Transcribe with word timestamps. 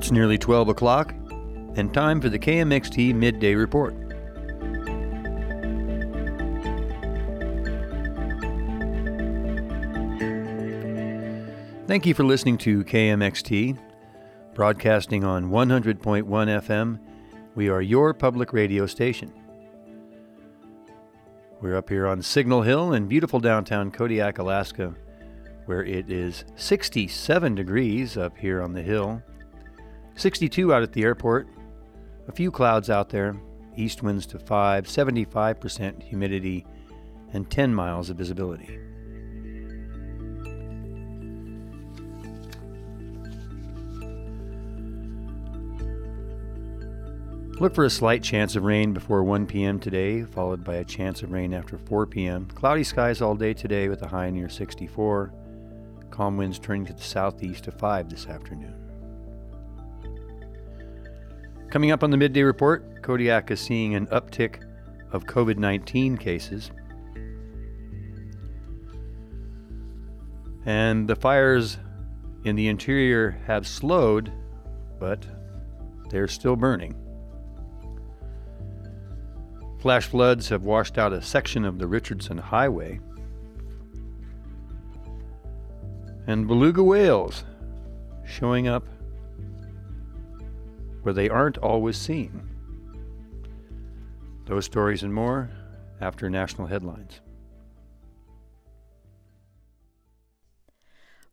It's 0.00 0.10
nearly 0.10 0.38
12 0.38 0.70
o'clock 0.70 1.12
and 1.76 1.92
time 1.92 2.22
for 2.22 2.30
the 2.30 2.38
KMXT 2.38 3.14
Midday 3.14 3.54
Report. 3.54 3.92
Thank 11.86 12.06
you 12.06 12.14
for 12.14 12.24
listening 12.24 12.56
to 12.56 12.82
KMXT, 12.82 13.78
broadcasting 14.54 15.22
on 15.22 15.50
100.1 15.50 16.24
FM. 16.24 16.98
We 17.54 17.68
are 17.68 17.82
your 17.82 18.14
public 18.14 18.54
radio 18.54 18.86
station. 18.86 19.30
We're 21.60 21.76
up 21.76 21.90
here 21.90 22.06
on 22.06 22.22
Signal 22.22 22.62
Hill 22.62 22.94
in 22.94 23.06
beautiful 23.06 23.38
downtown 23.38 23.90
Kodiak, 23.90 24.38
Alaska, 24.38 24.94
where 25.66 25.84
it 25.84 26.10
is 26.10 26.46
67 26.56 27.54
degrees 27.54 28.16
up 28.16 28.38
here 28.38 28.62
on 28.62 28.72
the 28.72 28.80
hill, 28.80 29.22
62 30.20 30.74
out 30.74 30.82
at 30.82 30.92
the 30.92 31.02
airport, 31.02 31.48
a 32.28 32.32
few 32.32 32.50
clouds 32.50 32.90
out 32.90 33.08
there, 33.08 33.40
east 33.74 34.02
winds 34.02 34.26
to 34.26 34.38
5, 34.38 34.84
75% 34.84 36.02
humidity, 36.02 36.66
and 37.32 37.50
10 37.50 37.74
miles 37.74 38.10
of 38.10 38.18
visibility. 38.18 38.78
Look 47.58 47.74
for 47.74 47.84
a 47.84 47.90
slight 47.90 48.22
chance 48.22 48.56
of 48.56 48.64
rain 48.64 48.92
before 48.92 49.24
1 49.24 49.46
p.m. 49.46 49.80
today, 49.80 50.24
followed 50.24 50.62
by 50.62 50.74
a 50.76 50.84
chance 50.84 51.22
of 51.22 51.32
rain 51.32 51.54
after 51.54 51.78
4 51.78 52.06
p.m. 52.06 52.46
Cloudy 52.54 52.84
skies 52.84 53.22
all 53.22 53.34
day 53.34 53.54
today 53.54 53.88
with 53.88 54.02
a 54.02 54.08
high 54.08 54.28
near 54.28 54.50
64. 54.50 55.32
Calm 56.10 56.36
winds 56.36 56.58
turning 56.58 56.84
to 56.84 56.92
the 56.92 57.00
southeast 57.00 57.64
to 57.64 57.72
5 57.72 58.10
this 58.10 58.26
afternoon. 58.26 58.89
Coming 61.70 61.92
up 61.92 62.02
on 62.02 62.10
the 62.10 62.16
midday 62.16 62.42
report, 62.42 63.00
Kodiak 63.00 63.52
is 63.52 63.60
seeing 63.60 63.94
an 63.94 64.08
uptick 64.08 64.56
of 65.12 65.26
COVID 65.26 65.56
19 65.56 66.16
cases. 66.16 66.72
And 70.66 71.06
the 71.06 71.14
fires 71.14 71.78
in 72.42 72.56
the 72.56 72.66
interior 72.66 73.30
have 73.46 73.68
slowed, 73.68 74.32
but 74.98 75.24
they're 76.10 76.26
still 76.26 76.56
burning. 76.56 76.96
Flash 79.78 80.06
floods 80.06 80.48
have 80.48 80.64
washed 80.64 80.98
out 80.98 81.12
a 81.12 81.22
section 81.22 81.64
of 81.64 81.78
the 81.78 81.86
Richardson 81.86 82.36
Highway. 82.36 82.98
And 86.26 86.48
beluga 86.48 86.82
whales 86.82 87.44
showing 88.26 88.66
up 88.66 88.88
where 91.02 91.14
they 91.14 91.28
aren't 91.28 91.58
always 91.58 91.96
seen. 91.96 92.42
Those 94.46 94.64
stories 94.64 95.02
and 95.02 95.14
more 95.14 95.50
after 96.00 96.28
national 96.28 96.66
headlines. 96.66 97.20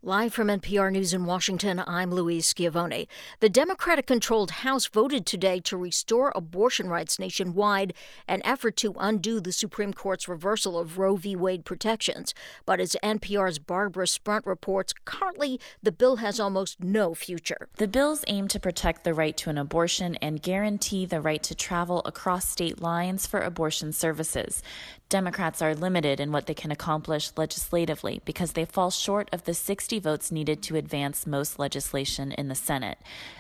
Live 0.07 0.33
from 0.33 0.47
NPR 0.47 0.89
News 0.89 1.13
in 1.13 1.25
Washington, 1.25 1.83
I'm 1.85 2.11
Louise 2.11 2.45
Schiavone. 2.45 3.09
The 3.41 3.49
Democratic 3.49 4.07
controlled 4.07 4.51
House 4.51 4.87
voted 4.87 5.25
today 5.25 5.59
to 5.59 5.75
restore 5.75 6.31
abortion 6.33 6.87
rights 6.87 7.19
nationwide, 7.19 7.93
an 8.25 8.41
effort 8.45 8.77
to 8.77 8.95
undo 8.97 9.41
the 9.41 9.51
Supreme 9.51 9.93
Court's 9.93 10.29
reversal 10.29 10.79
of 10.79 10.97
Roe 10.97 11.17
v. 11.17 11.35
Wade 11.35 11.65
protections. 11.65 12.33
But 12.65 12.79
as 12.79 12.95
NPR's 13.03 13.59
Barbara 13.59 14.07
Sprunt 14.07 14.45
reports, 14.45 14.93
currently 15.03 15.59
the 15.83 15.91
bill 15.91 16.15
has 16.15 16.39
almost 16.39 16.81
no 16.81 17.13
future. 17.13 17.67
The 17.75 17.89
bills 17.89 18.23
aim 18.27 18.47
to 18.47 18.61
protect 18.61 19.03
the 19.03 19.13
right 19.13 19.35
to 19.35 19.49
an 19.49 19.57
abortion 19.57 20.15
and 20.21 20.41
guarantee 20.41 21.05
the 21.05 21.19
right 21.19 21.43
to 21.43 21.53
travel 21.53 22.01
across 22.05 22.47
state 22.47 22.81
lines 22.81 23.27
for 23.27 23.41
abortion 23.41 23.91
services. 23.91 24.63
Democrats 25.09 25.61
are 25.61 25.73
limited 25.73 26.19
in 26.19 26.33
what 26.33 26.47
they 26.47 26.53
can 26.53 26.69
accomplish 26.69 27.31
legislatively 27.37 28.21
because 28.25 28.51
they 28.51 28.65
fall 28.65 28.91
short 28.91 29.29
of 29.31 29.45
the 29.45 29.53
60 29.53 29.99
votes 29.99 30.33
needed 30.33 30.61
to 30.61 30.75
advance 30.75 31.25
most 31.25 31.57
legislation 31.57 32.33
in 32.33 32.49
the 32.49 32.55
Senate. 32.55 32.97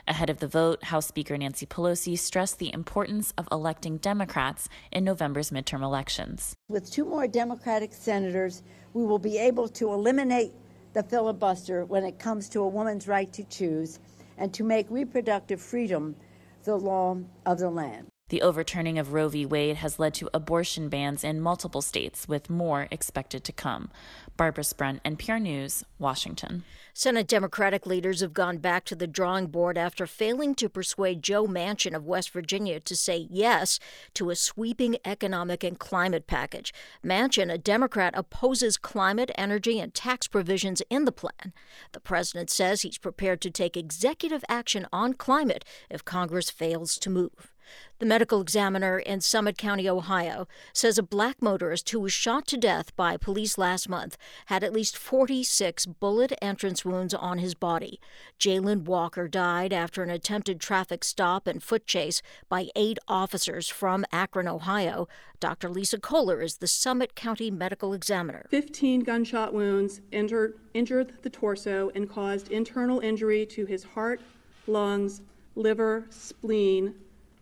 Ahead 0.07 0.29
of 0.29 0.37
the 0.39 0.47
vote, 0.47 0.85
House 0.85 1.07
Speaker 1.07 1.37
Nancy 1.37 1.65
Pelosi 1.65 2.17
stressed 2.17 2.59
the 2.59 2.73
importance 2.73 3.33
of 3.37 3.49
electing 3.51 3.97
Democrats 3.97 4.69
in 4.93 5.03
November's 5.03 5.51
midterm 5.51 5.83
elections. 5.83 6.55
With 6.69 6.89
two 6.89 7.03
more 7.03 7.27
Democratic 7.27 7.91
senators, 7.91 8.63
we 8.93 9.05
will 9.05 9.19
be 9.19 9.37
able 9.37 9.67
to 9.67 9.91
eliminate 9.91 10.53
the 10.93 11.03
filibuster 11.03 11.83
when 11.83 12.05
it 12.05 12.17
comes 12.17 12.47
to 12.47 12.61
a 12.61 12.67
woman's 12.67 13.09
right 13.09 13.31
to 13.33 13.43
choose 13.43 13.99
and 14.37 14.53
to 14.53 14.63
make 14.63 14.89
reproductive 14.89 15.61
freedom 15.61 16.15
the 16.63 16.77
law 16.77 17.17
of 17.45 17.59
the 17.59 17.69
land. 17.69 18.07
The 18.29 18.41
overturning 18.41 18.99
of 18.99 19.13
Roe 19.13 19.29
v. 19.29 19.45
Wade 19.45 19.77
has 19.77 19.99
led 19.99 20.13
to 20.15 20.29
abortion 20.33 20.89
bans 20.89 21.23
in 21.23 21.39
multiple 21.39 21.81
states, 21.81 22.27
with 22.27 22.49
more 22.49 22.89
expected 22.91 23.45
to 23.45 23.53
come. 23.53 23.89
Barbara 24.35 24.65
Sprunt, 24.65 25.01
NPR 25.03 25.41
News, 25.41 25.85
Washington. 25.97 26.65
Senate 26.93 27.27
Democratic 27.27 27.85
leaders 27.85 28.19
have 28.19 28.33
gone 28.33 28.57
back 28.57 28.83
to 28.83 28.95
the 28.95 29.07
drawing 29.07 29.47
board 29.47 29.77
after 29.77 30.05
failing 30.05 30.55
to 30.55 30.67
persuade 30.67 31.23
Joe 31.23 31.47
Manchin 31.47 31.95
of 31.95 32.05
West 32.05 32.31
Virginia 32.31 32.81
to 32.81 32.97
say 32.97 33.27
yes 33.29 33.79
to 34.15 34.29
a 34.29 34.35
sweeping 34.35 34.97
economic 35.05 35.63
and 35.63 35.79
climate 35.79 36.27
package. 36.27 36.73
Manchin, 37.01 37.49
a 37.49 37.57
Democrat, 37.57 38.13
opposes 38.13 38.75
climate, 38.75 39.31
energy, 39.35 39.79
and 39.79 39.93
tax 39.93 40.27
provisions 40.27 40.81
in 40.89 41.05
the 41.05 41.13
plan. 41.13 41.53
The 41.93 42.01
president 42.01 42.49
says 42.49 42.81
he's 42.81 42.97
prepared 42.97 43.39
to 43.41 43.51
take 43.51 43.77
executive 43.77 44.43
action 44.49 44.85
on 44.91 45.13
climate 45.13 45.63
if 45.89 46.03
Congress 46.03 46.49
fails 46.49 46.97
to 46.97 47.09
move. 47.09 47.53
The 47.99 48.05
medical 48.05 48.41
examiner 48.41 48.99
in 48.99 49.21
Summit 49.21 49.57
County, 49.57 49.89
Ohio, 49.89 50.47
says 50.71 50.99
a 50.99 51.03
black 51.03 51.41
motorist 51.41 51.89
who 51.89 51.99
was 51.99 52.13
shot 52.13 52.45
to 52.47 52.57
death 52.57 52.95
by 52.95 53.17
police 53.17 53.57
last 53.57 53.89
month 53.89 54.17
had 54.45 54.63
at 54.63 54.71
least 54.71 54.95
46 54.95 55.87
bullet 55.87 56.31
entrance 56.39 56.85
wounds 56.85 57.15
on 57.15 57.39
his 57.39 57.55
body. 57.55 57.99
Jayland 58.39 58.83
Walker 58.85 59.27
died 59.27 59.73
after 59.73 60.03
an 60.03 60.11
attempted 60.11 60.59
traffic 60.59 61.03
stop 61.03 61.47
and 61.47 61.63
foot 61.63 61.87
chase 61.87 62.21
by 62.49 62.67
eight 62.75 62.99
officers 63.07 63.67
from 63.67 64.05
Akron, 64.11 64.47
Ohio. 64.47 65.07
Dr. 65.39 65.69
Lisa 65.69 65.99
Kohler 65.99 66.41
is 66.41 66.57
the 66.57 66.67
Summit 66.67 67.15
County 67.15 67.49
medical 67.49 67.93
examiner. 67.93 68.45
15 68.49 69.01
gunshot 69.01 69.53
wounds 69.53 70.01
injured, 70.11 70.59
injured 70.75 71.13
the 71.23 71.29
torso 71.29 71.91
and 71.95 72.07
caused 72.07 72.51
internal 72.51 72.99
injury 72.99 73.45
to 73.47 73.65
his 73.65 73.83
heart, 73.83 74.21
lungs, 74.67 75.21
liver, 75.55 76.05
spleen, 76.09 76.93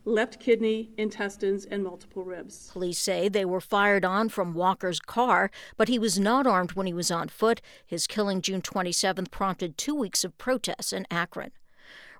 left 0.05 0.39
kidney, 0.39 0.91
intestines, 0.97 1.65
and 1.65 1.83
multiple 1.83 2.23
ribs. 2.23 2.69
Police 2.71 2.99
say 2.99 3.27
they 3.27 3.45
were 3.45 3.59
fired 3.59 4.05
on 4.05 4.29
from 4.29 4.53
Walker's 4.53 4.99
car, 4.99 5.51
but 5.77 5.87
he 5.87 5.99
was 5.99 6.19
not 6.19 6.47
armed 6.47 6.73
when 6.73 6.87
he 6.87 6.93
was 6.93 7.11
on 7.11 7.27
foot. 7.27 7.61
His 7.85 8.07
killing 8.07 8.41
June 8.41 8.61
27th 8.61 9.31
prompted 9.31 9.77
two 9.77 9.95
weeks 9.95 10.23
of 10.23 10.37
protests 10.37 10.93
in 10.93 11.05
Akron. 11.09 11.51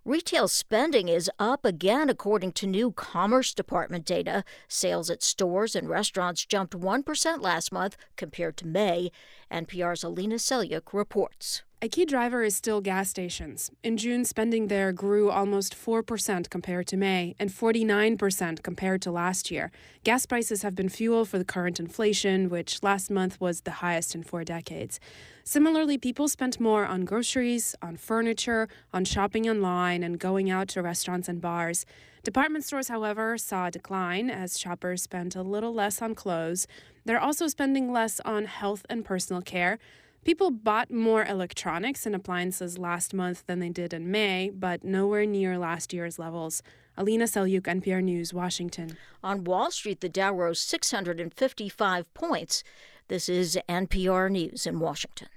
Retail 0.07 0.47
spending 0.47 1.07
is 1.07 1.31
up 1.39 1.65
again, 1.65 2.11
according 2.11 2.51
to 2.51 2.67
new 2.67 2.91
Commerce 2.91 3.55
Department 3.55 4.05
data. 4.05 4.43
Sales 4.67 5.09
at 5.09 5.23
stores 5.23 5.75
and 5.75 5.89
restaurants 5.89 6.45
jumped 6.45 6.79
1% 6.79 7.41
last 7.41 7.71
month 7.71 7.97
compared 8.15 8.55
to 8.57 8.67
May. 8.67 9.09
NPR's 9.51 10.03
Alina 10.03 10.35
Selyuk 10.35 10.93
reports. 10.93 11.63
A 11.81 11.89
key 11.89 12.05
driver 12.05 12.43
is 12.43 12.55
still 12.55 12.81
gas 12.81 13.09
stations. 13.09 13.71
In 13.83 13.97
June, 13.97 14.25
spending 14.25 14.67
there 14.67 14.93
grew 14.93 15.31
almost 15.31 15.75
4% 15.75 16.51
compared 16.51 16.85
to 16.87 16.97
May 16.97 17.35
and 17.39 17.49
49% 17.49 18.61
compared 18.61 19.01
to 19.01 19.11
last 19.11 19.49
year. 19.49 19.71
Gas 20.03 20.27
prices 20.27 20.61
have 20.61 20.75
been 20.75 20.89
fuel 20.89 21.25
for 21.25 21.39
the 21.39 21.45
current 21.45 21.79
inflation, 21.79 22.49
which 22.49 22.83
last 22.83 23.09
month 23.09 23.41
was 23.41 23.61
the 23.61 23.81
highest 23.81 24.13
in 24.13 24.21
four 24.21 24.43
decades. 24.43 24.99
Similarly, 25.47 25.99
people 25.99 26.27
spent 26.27 26.59
more 26.59 26.87
on 26.87 27.05
groceries, 27.05 27.75
on 27.79 27.97
furniture, 27.97 28.67
on 28.91 29.05
shopping 29.05 29.47
online, 29.47 30.01
and 30.01 30.17
going 30.17 30.49
out 30.49 30.67
to 30.69 30.81
restaurants 30.81 31.29
and 31.29 31.39
bars. 31.39 31.85
Department 32.23 32.65
stores, 32.65 32.87
however, 32.87 33.37
saw 33.37 33.67
a 33.67 33.71
decline 33.71 34.31
as 34.31 34.57
shoppers 34.57 35.03
spent 35.03 35.35
a 35.35 35.43
little 35.43 35.71
less 35.71 36.01
on 36.01 36.15
clothes. 36.15 36.65
They're 37.05 37.19
also 37.19 37.47
spending 37.47 37.91
less 37.91 38.19
on 38.21 38.45
health 38.45 38.87
and 38.89 39.05
personal 39.05 39.43
care. 39.43 39.77
People 40.23 40.49
bought 40.49 40.89
more 40.89 41.23
electronics 41.23 42.07
and 42.07 42.15
appliances 42.15 42.79
last 42.79 43.13
month 43.13 43.45
than 43.45 43.59
they 43.59 43.69
did 43.69 43.93
in 43.93 44.09
May, 44.09 44.49
but 44.49 44.83
nowhere 44.83 45.27
near 45.27 45.59
last 45.59 45.93
year's 45.93 46.17
levels. 46.17 46.63
Alina 46.97 47.25
Selyuk, 47.25 47.61
NPR 47.61 48.03
News, 48.03 48.33
Washington. 48.33 48.97
On 49.23 49.43
Wall 49.43 49.69
Street, 49.69 50.01
the 50.01 50.09
Dow 50.09 50.33
rose 50.33 50.59
655 50.59 52.11
points. 52.15 52.63
This 53.09 53.29
is 53.29 53.59
NPR 53.69 54.31
News 54.31 54.65
in 54.65 54.79
Washington. 54.79 55.27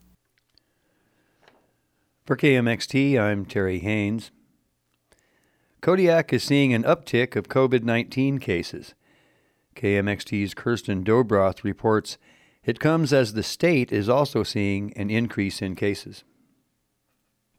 For 2.25 2.37
KMXT, 2.37 3.17
I'm 3.17 3.45
Terry 3.45 3.79
Haynes. 3.79 4.31
Kodiak 5.81 6.31
is 6.31 6.43
seeing 6.43 6.73
an 6.73 6.83
uptick 6.83 7.35
of 7.35 7.49
COVID 7.49 7.83
19 7.83 8.39
cases. 8.39 8.93
KMXT's 9.75 10.53
Kirsten 10.53 11.03
Dobroth 11.03 11.63
reports 11.63 12.17
it 12.63 12.79
comes 12.79 13.11
as 13.11 13.33
the 13.33 13.43
state 13.43 13.91
is 13.91 14.07
also 14.07 14.43
seeing 14.43 14.93
an 14.95 15.09
increase 15.09 15.61
in 15.61 15.75
cases. 15.75 16.23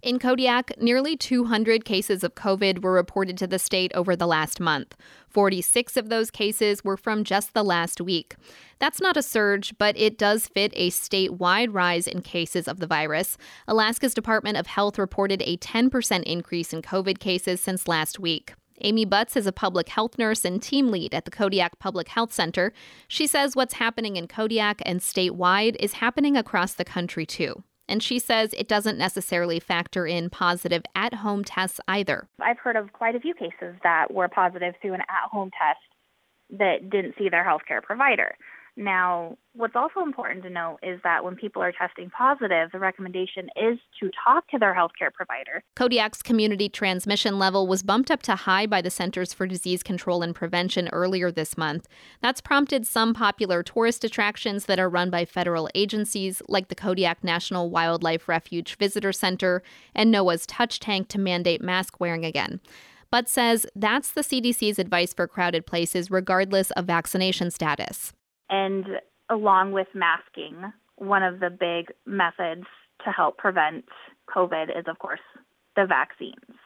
In 0.04 0.18
Kodiak, 0.18 0.78
nearly 0.78 1.16
200 1.16 1.86
cases 1.86 2.22
of 2.22 2.34
COVID 2.34 2.82
were 2.82 2.92
reported 2.92 3.38
to 3.38 3.46
the 3.46 3.58
state 3.58 3.90
over 3.94 4.14
the 4.14 4.26
last 4.26 4.60
month. 4.60 4.94
46 5.30 5.96
of 5.96 6.10
those 6.10 6.30
cases 6.30 6.84
were 6.84 6.98
from 6.98 7.24
just 7.24 7.54
the 7.54 7.64
last 7.64 8.02
week. 8.02 8.36
That's 8.78 9.00
not 9.00 9.16
a 9.16 9.22
surge, 9.22 9.72
but 9.78 9.96
it 9.96 10.18
does 10.18 10.46
fit 10.46 10.74
a 10.76 10.90
statewide 10.90 11.68
rise 11.72 12.06
in 12.06 12.20
cases 12.20 12.68
of 12.68 12.80
the 12.80 12.86
virus. 12.86 13.38
Alaska's 13.66 14.12
Department 14.12 14.58
of 14.58 14.66
Health 14.66 14.98
reported 14.98 15.40
a 15.40 15.56
10% 15.56 16.22
increase 16.24 16.74
in 16.74 16.82
COVID 16.82 17.18
cases 17.18 17.62
since 17.62 17.88
last 17.88 18.20
week. 18.20 18.52
Amy 18.82 19.06
Butts 19.06 19.38
is 19.38 19.46
a 19.46 19.52
public 19.52 19.88
health 19.88 20.18
nurse 20.18 20.44
and 20.44 20.60
team 20.60 20.88
lead 20.88 21.14
at 21.14 21.24
the 21.24 21.30
Kodiak 21.30 21.78
Public 21.78 22.08
Health 22.08 22.34
Center. 22.34 22.74
She 23.08 23.26
says 23.26 23.56
what's 23.56 23.74
happening 23.74 24.16
in 24.16 24.28
Kodiak 24.28 24.82
and 24.84 25.00
statewide 25.00 25.76
is 25.80 25.94
happening 25.94 26.36
across 26.36 26.74
the 26.74 26.84
country 26.84 27.24
too. 27.24 27.64
And 27.88 28.02
she 28.02 28.18
says 28.18 28.54
it 28.54 28.68
doesn't 28.68 28.98
necessarily 28.98 29.60
factor 29.60 30.06
in 30.06 30.30
positive 30.30 30.82
at 30.94 31.14
home 31.14 31.44
tests 31.44 31.80
either. 31.86 32.28
I've 32.40 32.58
heard 32.58 32.76
of 32.76 32.92
quite 32.92 33.14
a 33.14 33.20
few 33.20 33.34
cases 33.34 33.76
that 33.82 34.12
were 34.12 34.28
positive 34.28 34.74
through 34.80 34.94
an 34.94 35.00
at 35.02 35.30
home 35.30 35.50
test 35.50 36.58
that 36.58 36.90
didn't 36.90 37.14
see 37.18 37.28
their 37.28 37.44
healthcare 37.44 37.82
provider. 37.82 38.36
Now, 38.76 39.36
what's 39.54 39.76
also 39.76 40.00
important 40.00 40.42
to 40.42 40.50
note 40.50 40.78
is 40.82 40.98
that 41.04 41.22
when 41.22 41.36
people 41.36 41.62
are 41.62 41.70
testing 41.70 42.10
positive, 42.10 42.72
the 42.72 42.80
recommendation 42.80 43.48
is 43.54 43.78
to 44.00 44.10
talk 44.24 44.48
to 44.48 44.58
their 44.58 44.74
healthcare 44.74 45.12
provider. 45.12 45.62
Kodiak's 45.76 46.22
community 46.22 46.68
transmission 46.68 47.38
level 47.38 47.68
was 47.68 47.84
bumped 47.84 48.10
up 48.10 48.20
to 48.22 48.34
high 48.34 48.66
by 48.66 48.82
the 48.82 48.90
Centers 48.90 49.32
for 49.32 49.46
Disease 49.46 49.84
Control 49.84 50.22
and 50.22 50.34
Prevention 50.34 50.88
earlier 50.88 51.30
this 51.30 51.56
month. 51.56 51.86
That's 52.20 52.40
prompted 52.40 52.84
some 52.84 53.14
popular 53.14 53.62
tourist 53.62 54.02
attractions 54.02 54.64
that 54.64 54.80
are 54.80 54.88
run 54.88 55.08
by 55.08 55.24
federal 55.24 55.70
agencies, 55.76 56.42
like 56.48 56.66
the 56.66 56.74
Kodiak 56.74 57.22
National 57.22 57.70
Wildlife 57.70 58.28
Refuge 58.28 58.76
Visitor 58.76 59.12
Center 59.12 59.62
and 59.94 60.12
NOAA's 60.12 60.46
Touch 60.46 60.80
Tank, 60.80 61.06
to 61.08 61.18
mandate 61.20 61.62
mask 61.62 62.00
wearing 62.00 62.24
again 62.24 62.60
but 63.10 63.28
says 63.28 63.64
that's 63.76 64.10
the 64.10 64.22
CDC's 64.22 64.76
advice 64.76 65.14
for 65.14 65.28
crowded 65.28 65.66
places 65.66 66.10
regardless 66.10 66.72
of 66.72 66.86
vaccination 66.86 67.48
status. 67.48 68.12
And 68.50 68.86
along 69.30 69.72
with 69.72 69.88
masking, 69.94 70.72
one 70.96 71.22
of 71.22 71.40
the 71.40 71.50
big 71.50 71.92
methods 72.06 72.66
to 73.04 73.10
help 73.10 73.38
prevent 73.38 73.84
COVID 74.34 74.76
is, 74.78 74.84
of 74.86 74.98
course, 74.98 75.20
the 75.76 75.86
vaccines. 75.86 76.56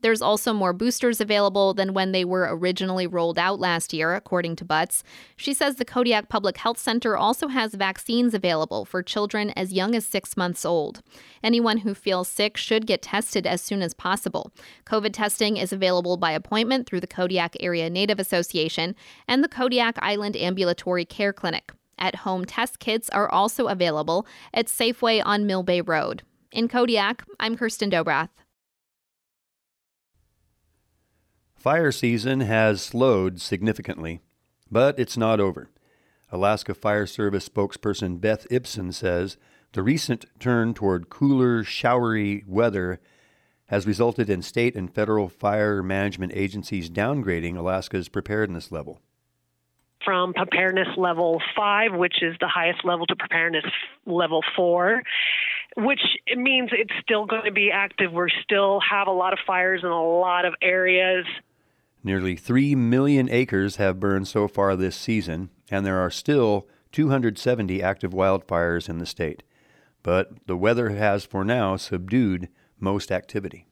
There's 0.00 0.22
also 0.22 0.52
more 0.52 0.72
boosters 0.72 1.20
available 1.20 1.74
than 1.74 1.92
when 1.92 2.12
they 2.12 2.24
were 2.24 2.48
originally 2.50 3.06
rolled 3.06 3.38
out 3.38 3.58
last 3.58 3.92
year, 3.92 4.14
according 4.14 4.54
to 4.56 4.64
Butts. 4.64 5.02
She 5.36 5.52
says 5.52 5.76
the 5.76 5.84
Kodiak 5.84 6.28
Public 6.28 6.58
Health 6.58 6.78
Center 6.78 7.16
also 7.16 7.48
has 7.48 7.74
vaccines 7.74 8.32
available 8.32 8.84
for 8.84 9.02
children 9.02 9.50
as 9.50 9.72
young 9.72 9.96
as 9.96 10.06
six 10.06 10.36
months 10.36 10.64
old. 10.64 11.02
Anyone 11.42 11.78
who 11.78 11.94
feels 11.94 12.28
sick 12.28 12.56
should 12.56 12.86
get 12.86 13.02
tested 13.02 13.46
as 13.46 13.60
soon 13.60 13.82
as 13.82 13.92
possible. 13.92 14.52
COVID 14.86 15.12
testing 15.12 15.56
is 15.56 15.72
available 15.72 16.16
by 16.16 16.30
appointment 16.30 16.86
through 16.86 17.00
the 17.00 17.06
Kodiak 17.08 17.56
Area 17.58 17.90
Native 17.90 18.20
Association 18.20 18.94
and 19.26 19.42
the 19.42 19.48
Kodiak 19.48 19.98
Island 20.00 20.36
Ambulatory 20.36 21.04
Care 21.04 21.32
Clinic. 21.32 21.72
At 21.98 22.16
home 22.16 22.44
test 22.44 22.78
kits 22.78 23.10
are 23.10 23.28
also 23.28 23.66
available 23.66 24.26
at 24.54 24.66
Safeway 24.66 25.20
on 25.24 25.46
Mill 25.46 25.64
Bay 25.64 25.80
Road. 25.80 26.22
In 26.52 26.68
Kodiak, 26.68 27.24
I'm 27.40 27.56
Kirsten 27.56 27.90
Dobroth. 27.90 28.28
Fire 31.58 31.90
season 31.90 32.38
has 32.38 32.80
slowed 32.80 33.40
significantly, 33.40 34.20
but 34.70 34.96
it's 34.96 35.16
not 35.16 35.40
over. 35.40 35.68
Alaska 36.30 36.72
Fire 36.72 37.04
Service 37.04 37.48
spokesperson 37.48 38.20
Beth 38.20 38.46
Ipsen 38.48 38.94
says 38.94 39.36
the 39.72 39.82
recent 39.82 40.26
turn 40.38 40.72
toward 40.72 41.10
cooler, 41.10 41.64
showery 41.64 42.44
weather 42.46 43.00
has 43.66 43.88
resulted 43.88 44.30
in 44.30 44.40
state 44.40 44.76
and 44.76 44.94
federal 44.94 45.28
fire 45.28 45.82
management 45.82 46.30
agencies 46.32 46.88
downgrading 46.88 47.56
Alaska's 47.56 48.08
preparedness 48.08 48.70
level. 48.70 49.00
From 50.04 50.34
preparedness 50.34 50.96
level 50.96 51.42
five, 51.56 51.92
which 51.92 52.22
is 52.22 52.36
the 52.40 52.46
highest 52.46 52.84
level, 52.84 53.04
to 53.06 53.16
preparedness 53.16 53.64
level 54.06 54.42
four, 54.54 55.02
which 55.76 56.00
means 56.36 56.70
it's 56.72 56.94
still 57.02 57.26
going 57.26 57.44
to 57.44 57.52
be 57.52 57.72
active. 57.72 58.12
We 58.12 58.30
still 58.44 58.80
have 58.88 59.08
a 59.08 59.12
lot 59.12 59.32
of 59.32 59.40
fires 59.44 59.80
in 59.82 59.90
a 59.90 60.02
lot 60.02 60.44
of 60.44 60.54
areas. 60.62 61.26
Nearly 62.02 62.36
3 62.36 62.74
million 62.74 63.28
acres 63.28 63.76
have 63.76 64.00
burned 64.00 64.28
so 64.28 64.46
far 64.46 64.76
this 64.76 64.96
season, 64.96 65.50
and 65.70 65.84
there 65.84 65.98
are 65.98 66.10
still 66.10 66.68
270 66.92 67.82
active 67.82 68.12
wildfires 68.12 68.88
in 68.88 68.98
the 68.98 69.06
state. 69.06 69.42
But 70.02 70.46
the 70.46 70.56
weather 70.56 70.90
has 70.90 71.24
for 71.24 71.44
now 71.44 71.76
subdued 71.76 72.48
most 72.78 73.10
activity. 73.10 73.66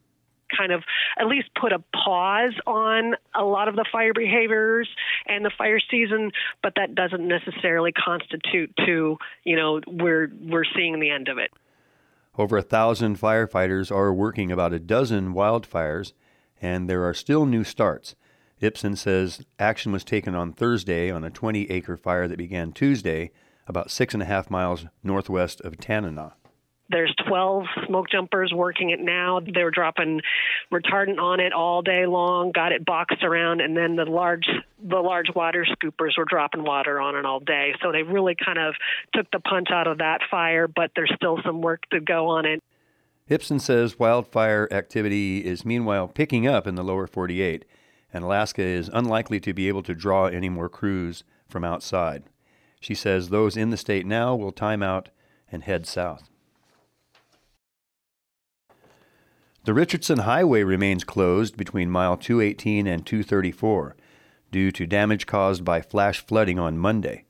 Kind 0.57 0.73
of 0.73 0.83
at 1.19 1.27
least 1.27 1.49
put 1.61 1.73
a 1.73 1.83
pause 1.95 2.55
on 2.67 3.15
a 3.35 3.45
lot 3.45 3.69
of 3.69 3.77
the 3.77 3.85
fire 3.91 4.13
behaviors 4.13 4.89
and 5.27 5.45
the 5.45 5.51
fire 5.57 5.81
season, 5.91 6.33
but 6.63 6.75
that 6.77 6.95
doesn't 6.95 7.27
necessarily 7.27 7.93
constitute 7.93 8.73
to, 8.85 9.17
you 9.45 9.57
know, 9.57 9.81
we're 9.87 10.31
we're 10.41 10.65
seeing 10.77 11.01
the 11.01 11.11
end 11.11 11.29
of 11.29 11.39
it. 11.39 11.51
Over 12.39 12.59
a 12.59 12.63
thousand 12.63 13.19
firefighters 13.19 13.91
are 13.91 14.13
working 14.13 14.53
about 14.53 14.73
a 14.73 14.79
dozen 14.79 15.33
wildfires 15.33 16.13
and 16.67 16.91
there 16.91 17.05
are 17.05 17.15
still 17.15 17.47
new 17.47 17.63
starts. 17.63 18.17
Ipsen 18.61 18.99
says 18.99 19.45
action 19.59 19.93
was 19.93 20.03
taken 20.03 20.35
on 20.35 20.53
Thursday 20.53 21.13
on 21.13 21.23
a 21.23 21.31
20 21.31 21.71
acre 21.71 21.97
fire 21.97 22.27
that 22.27 22.39
began 22.39 22.73
Tuesday, 22.73 23.31
about 23.69 23.91
six 23.91 24.15
and 24.15 24.23
a 24.23 24.27
half 24.27 24.51
miles 24.51 24.87
northwest 25.05 25.61
of 25.61 25.79
Tanana. 25.79 26.35
There's 26.89 27.15
12 27.29 27.67
smoke 27.87 28.07
jumpers 28.11 28.53
working 28.55 28.91
it 28.91 29.01
now. 29.01 29.41
They're 29.41 29.71
dropping 29.71 30.23
retardant 30.73 31.19
on 31.21 31.39
it 31.41 31.53
all 31.53 31.83
day 31.83 32.07
long, 32.07 32.53
got 32.53 32.73
it 32.73 32.85
boxed 32.85 33.23
around, 33.23 33.61
and 33.61 33.77
then 33.77 33.97
the 33.97 34.05
large 34.05 34.47
the 34.83 34.99
large 34.99 35.29
water 35.35 35.67
scoopers 35.69 36.17
were 36.17 36.25
dropping 36.25 36.65
water 36.65 37.01
on 37.01 37.17
it 37.17 37.25
all 37.25 37.41
day. 37.41 37.75
So 37.83 37.93
they 37.93 38.03
really 38.03 38.37
kind 38.37 38.59
of 38.59 38.75
took 39.15 39.31
the 39.33 39.41
punch 39.41 39.69
out 39.73 39.87
of 39.87 39.99
that 39.99 40.21
fire, 40.31 40.69
but 40.69 40.93
there's 40.97 41.13
still 41.17 41.39
some 41.45 41.61
work 41.61 41.83
to 41.91 42.01
go 42.01 42.29
on 42.29 42.47
it. 42.47 42.63
Ipsen 43.29 43.61
says 43.61 43.99
wildfire 43.99 44.69
activity 44.71 45.45
is 45.45 45.65
meanwhile 45.65 46.07
picking 46.07 46.47
up 46.47 46.67
in 46.67 46.77
the 46.77 46.85
lower 46.85 47.07
48, 47.09 47.65
and 48.13 48.23
Alaska 48.23 48.63
is 48.63 48.89
unlikely 48.93 49.41
to 49.41 49.53
be 49.53 49.67
able 49.67 49.83
to 49.83 49.95
draw 49.95 50.27
any 50.27 50.49
more 50.49 50.69
crews 50.69 51.25
from 51.49 51.65
outside. 51.65 52.23
She 52.79 52.95
says 52.95 53.29
those 53.29 53.57
in 53.57 53.71
the 53.71 53.77
state 53.77 54.07
now 54.07 54.37
will 54.37 54.53
time 54.53 54.83
out 54.83 55.09
and 55.51 55.65
head 55.65 55.87
south. 55.87 56.31
The 59.65 59.75
Richardson 59.75 60.21
Highway 60.21 60.63
remains 60.63 61.03
closed 61.03 61.57
between 61.57 61.91
mile 61.91 62.17
218 62.17 62.87
and 62.87 63.05
234 63.05 63.97
due 64.53 64.71
to 64.71 64.87
damage 64.87 65.27
caused 65.27 65.65
by 65.65 65.81
flash 65.81 66.25
flooding 66.25 66.61
on 66.61 66.79
Monday. 66.79 67.26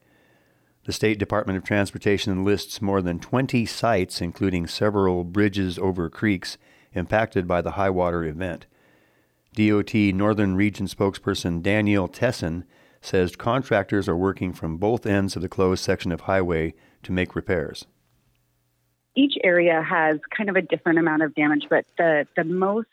The 0.87 0.93
State 0.93 1.19
Department 1.19 1.57
of 1.57 1.65
Transportation 1.65 2.45
lists 2.45 2.81
more 2.81 3.03
than 3.03 3.19
20 3.19 3.67
sites, 3.67 4.21
including 4.21 4.69
several 4.69 5.25
bridges 5.25 5.81
over 5.81 6.09
creeks, 6.09 6.59
impacted 6.95 7.49
by 7.49 7.61
the 7.61 7.73
high 7.73 7.91
water 7.91 8.23
event. 8.23 8.67
DOT 9.57 9.95
Northern 9.95 10.55
Region 10.55 10.87
spokesperson 10.87 11.61
Daniel 11.61 12.07
Tessen 12.07 12.63
says 13.01 13.35
contractors 13.35 14.09
are 14.09 14.17
working 14.17 14.53
from 14.53 14.77
both 14.77 15.07
ends 15.07 15.35
of 15.35 15.43
the 15.43 15.49
closed 15.49 15.83
section 15.83 16.13
of 16.13 16.21
highway 16.21 16.73
to 17.03 17.11
make 17.11 17.35
repairs. 17.35 17.87
Each 19.17 19.35
area 19.43 19.83
has 19.83 20.21
kind 20.37 20.49
of 20.49 20.55
a 20.55 20.63
different 20.63 21.01
amount 21.01 21.23
of 21.23 21.35
damage, 21.35 21.67
but 21.69 21.85
the, 21.99 22.29
the 22.37 22.45
most 22.45 22.87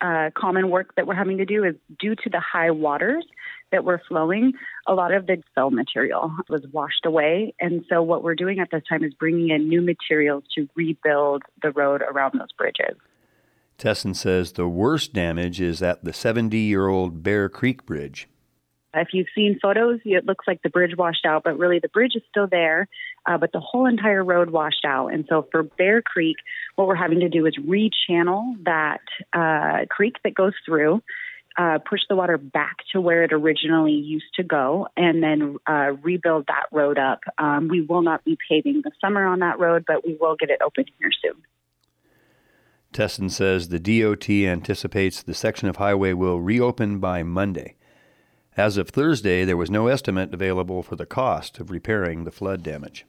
uh, 0.00 0.30
common 0.34 0.70
work 0.70 0.96
that 0.96 1.06
we're 1.06 1.14
having 1.14 1.38
to 1.38 1.44
do 1.44 1.62
is 1.62 1.76
due 2.00 2.16
to 2.16 2.30
the 2.30 2.40
high 2.40 2.72
waters 2.72 3.24
that 3.72 3.84
were 3.84 4.00
flowing, 4.08 4.52
a 4.86 4.94
lot 4.94 5.12
of 5.12 5.26
the 5.26 5.42
fill 5.54 5.70
material 5.70 6.32
was 6.48 6.66
washed 6.72 7.04
away. 7.04 7.54
And 7.60 7.84
so, 7.88 8.02
what 8.02 8.22
we're 8.22 8.34
doing 8.34 8.60
at 8.60 8.70
this 8.70 8.82
time 8.88 9.04
is 9.04 9.14
bringing 9.14 9.50
in 9.50 9.68
new 9.68 9.82
materials 9.82 10.44
to 10.54 10.68
rebuild 10.74 11.42
the 11.62 11.70
road 11.70 12.02
around 12.02 12.38
those 12.38 12.52
bridges. 12.56 12.96
Tessen 13.78 14.14
says 14.14 14.52
the 14.52 14.68
worst 14.68 15.12
damage 15.12 15.60
is 15.60 15.82
at 15.82 16.04
the 16.04 16.12
70 16.12 16.58
year 16.58 16.88
old 16.88 17.22
Bear 17.22 17.48
Creek 17.48 17.86
Bridge. 17.86 18.28
If 18.94 19.08
you've 19.12 19.28
seen 19.34 19.58
photos, 19.60 20.00
it 20.04 20.24
looks 20.24 20.46
like 20.46 20.62
the 20.62 20.70
bridge 20.70 20.96
washed 20.96 21.26
out, 21.26 21.44
but 21.44 21.58
really 21.58 21.78
the 21.78 21.90
bridge 21.90 22.16
is 22.16 22.22
still 22.30 22.46
there, 22.46 22.88
uh, 23.26 23.36
but 23.36 23.52
the 23.52 23.60
whole 23.60 23.86
entire 23.86 24.24
road 24.24 24.50
washed 24.50 24.84
out. 24.84 25.08
And 25.08 25.26
so 25.28 25.46
for 25.52 25.62
Bear 25.62 26.00
Creek, 26.00 26.36
what 26.74 26.88
we're 26.88 26.94
having 26.94 27.20
to 27.20 27.28
do 27.28 27.46
is 27.46 27.54
rechannel 27.58 28.64
that 28.64 29.02
uh, 29.32 29.84
creek 29.90 30.14
that 30.24 30.34
goes 30.34 30.54
through. 30.64 31.02
Uh, 31.58 31.78
push 31.78 32.00
the 32.08 32.14
water 32.14 32.38
back 32.38 32.76
to 32.92 33.00
where 33.00 33.24
it 33.24 33.32
originally 33.32 33.92
used 33.92 34.32
to 34.36 34.44
go 34.44 34.86
and 34.96 35.20
then 35.24 35.56
uh, 35.66 35.90
rebuild 36.02 36.46
that 36.46 36.66
road 36.70 36.98
up. 36.98 37.18
Um, 37.36 37.66
we 37.66 37.80
will 37.80 38.02
not 38.02 38.24
be 38.24 38.38
paving 38.48 38.82
the 38.84 38.92
summer 39.00 39.26
on 39.26 39.40
that 39.40 39.58
road, 39.58 39.82
but 39.84 40.06
we 40.06 40.16
will 40.20 40.36
get 40.36 40.50
it 40.50 40.60
open 40.64 40.84
here 41.00 41.10
soon. 41.20 41.42
Tessen 42.92 43.28
says 43.28 43.68
the 43.68 43.80
DOT 43.80 44.30
anticipates 44.30 45.20
the 45.20 45.34
section 45.34 45.68
of 45.68 45.76
highway 45.76 46.12
will 46.12 46.40
reopen 46.40 47.00
by 47.00 47.24
Monday. 47.24 47.74
As 48.56 48.76
of 48.76 48.88
Thursday, 48.88 49.44
there 49.44 49.56
was 49.56 49.70
no 49.70 49.88
estimate 49.88 50.32
available 50.32 50.82
for 50.82 50.96
the 50.96 51.06
cost 51.06 51.58
of 51.58 51.70
repairing 51.70 52.24
the 52.24 52.32
flood 52.32 52.62
damage. 52.62 53.04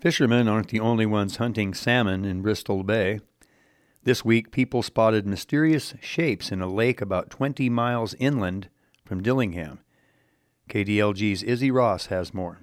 Fishermen 0.00 0.48
aren't 0.48 0.68
the 0.68 0.80
only 0.80 1.04
ones 1.04 1.36
hunting 1.36 1.74
salmon 1.74 2.24
in 2.24 2.40
Bristol 2.40 2.82
Bay. 2.82 3.20
This 4.02 4.24
week, 4.24 4.50
people 4.50 4.82
spotted 4.82 5.26
mysterious 5.26 5.92
shapes 6.00 6.50
in 6.50 6.62
a 6.62 6.66
lake 6.66 7.02
about 7.02 7.28
20 7.28 7.68
miles 7.68 8.14
inland 8.14 8.70
from 9.04 9.22
Dillingham. 9.22 9.80
KDLG's 10.70 11.42
Izzy 11.42 11.70
Ross 11.70 12.06
has 12.06 12.32
more. 12.32 12.60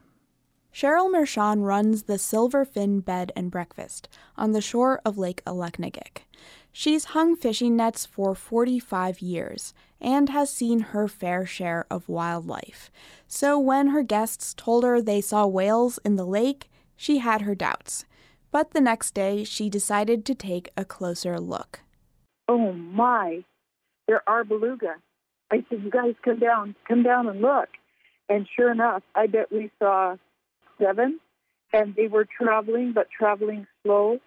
Cheryl 0.74 1.12
Mershon 1.12 1.64
runs 1.64 2.04
the 2.04 2.18
Silverfin 2.18 3.06
Bed 3.06 3.32
and 3.36 3.52
Breakfast 3.52 4.10
on 4.36 4.52
the 4.52 4.62
shore 4.62 5.00
of 5.06 5.20
Lake 5.20 5.44
Aleknagik. 5.46 6.24
She's 6.72 7.06
hung 7.06 7.36
fishing 7.36 7.76
nets 7.76 8.06
for 8.06 8.34
45 8.34 9.20
years 9.22 9.76
and 10.02 10.30
has 10.30 10.52
seen 10.52 10.80
her 10.80 11.08
fair 11.08 11.46
share 11.46 11.86
of 11.92 12.10
wildlife. 12.10 12.90
So 13.28 13.60
when 13.60 13.88
her 13.88 14.04
guests 14.04 14.56
told 14.56 14.84
her 14.84 15.02
they 15.02 15.22
saw 15.22 15.46
whales 15.46 16.00
in 16.04 16.16
the 16.16 16.26
lake, 16.26 16.70
she 16.96 17.20
had 17.20 17.42
her 17.42 17.56
doubts. 17.56 18.06
But 18.58 18.72
the 18.72 18.82
next 18.82 19.14
day, 19.14 19.44
she 19.44 19.70
decided 19.70 20.26
to 20.26 20.34
take 20.34 20.72
a 20.76 20.84
closer 20.84 21.40
look. 21.40 21.82
Oh 22.48 22.74
my, 22.74 23.44
there 24.08 24.28
are 24.28 24.44
beluga. 24.44 24.96
I 25.52 25.58
said, 25.70 25.84
You 25.84 25.92
guys 25.92 26.16
come 26.26 26.40
down, 26.40 26.74
come 26.88 27.04
down 27.04 27.28
and 27.28 27.40
look. 27.40 27.70
And 28.30 28.48
sure 28.56 28.72
enough, 28.72 29.04
I 29.14 29.28
bet 29.28 29.52
we 29.52 29.70
saw 29.78 30.16
seven, 30.82 31.20
and 31.72 31.94
they 31.94 32.08
were 32.08 32.26
traveling, 32.26 32.94
but 32.94 33.10
traveling 33.16 33.68
slow. 33.84 34.18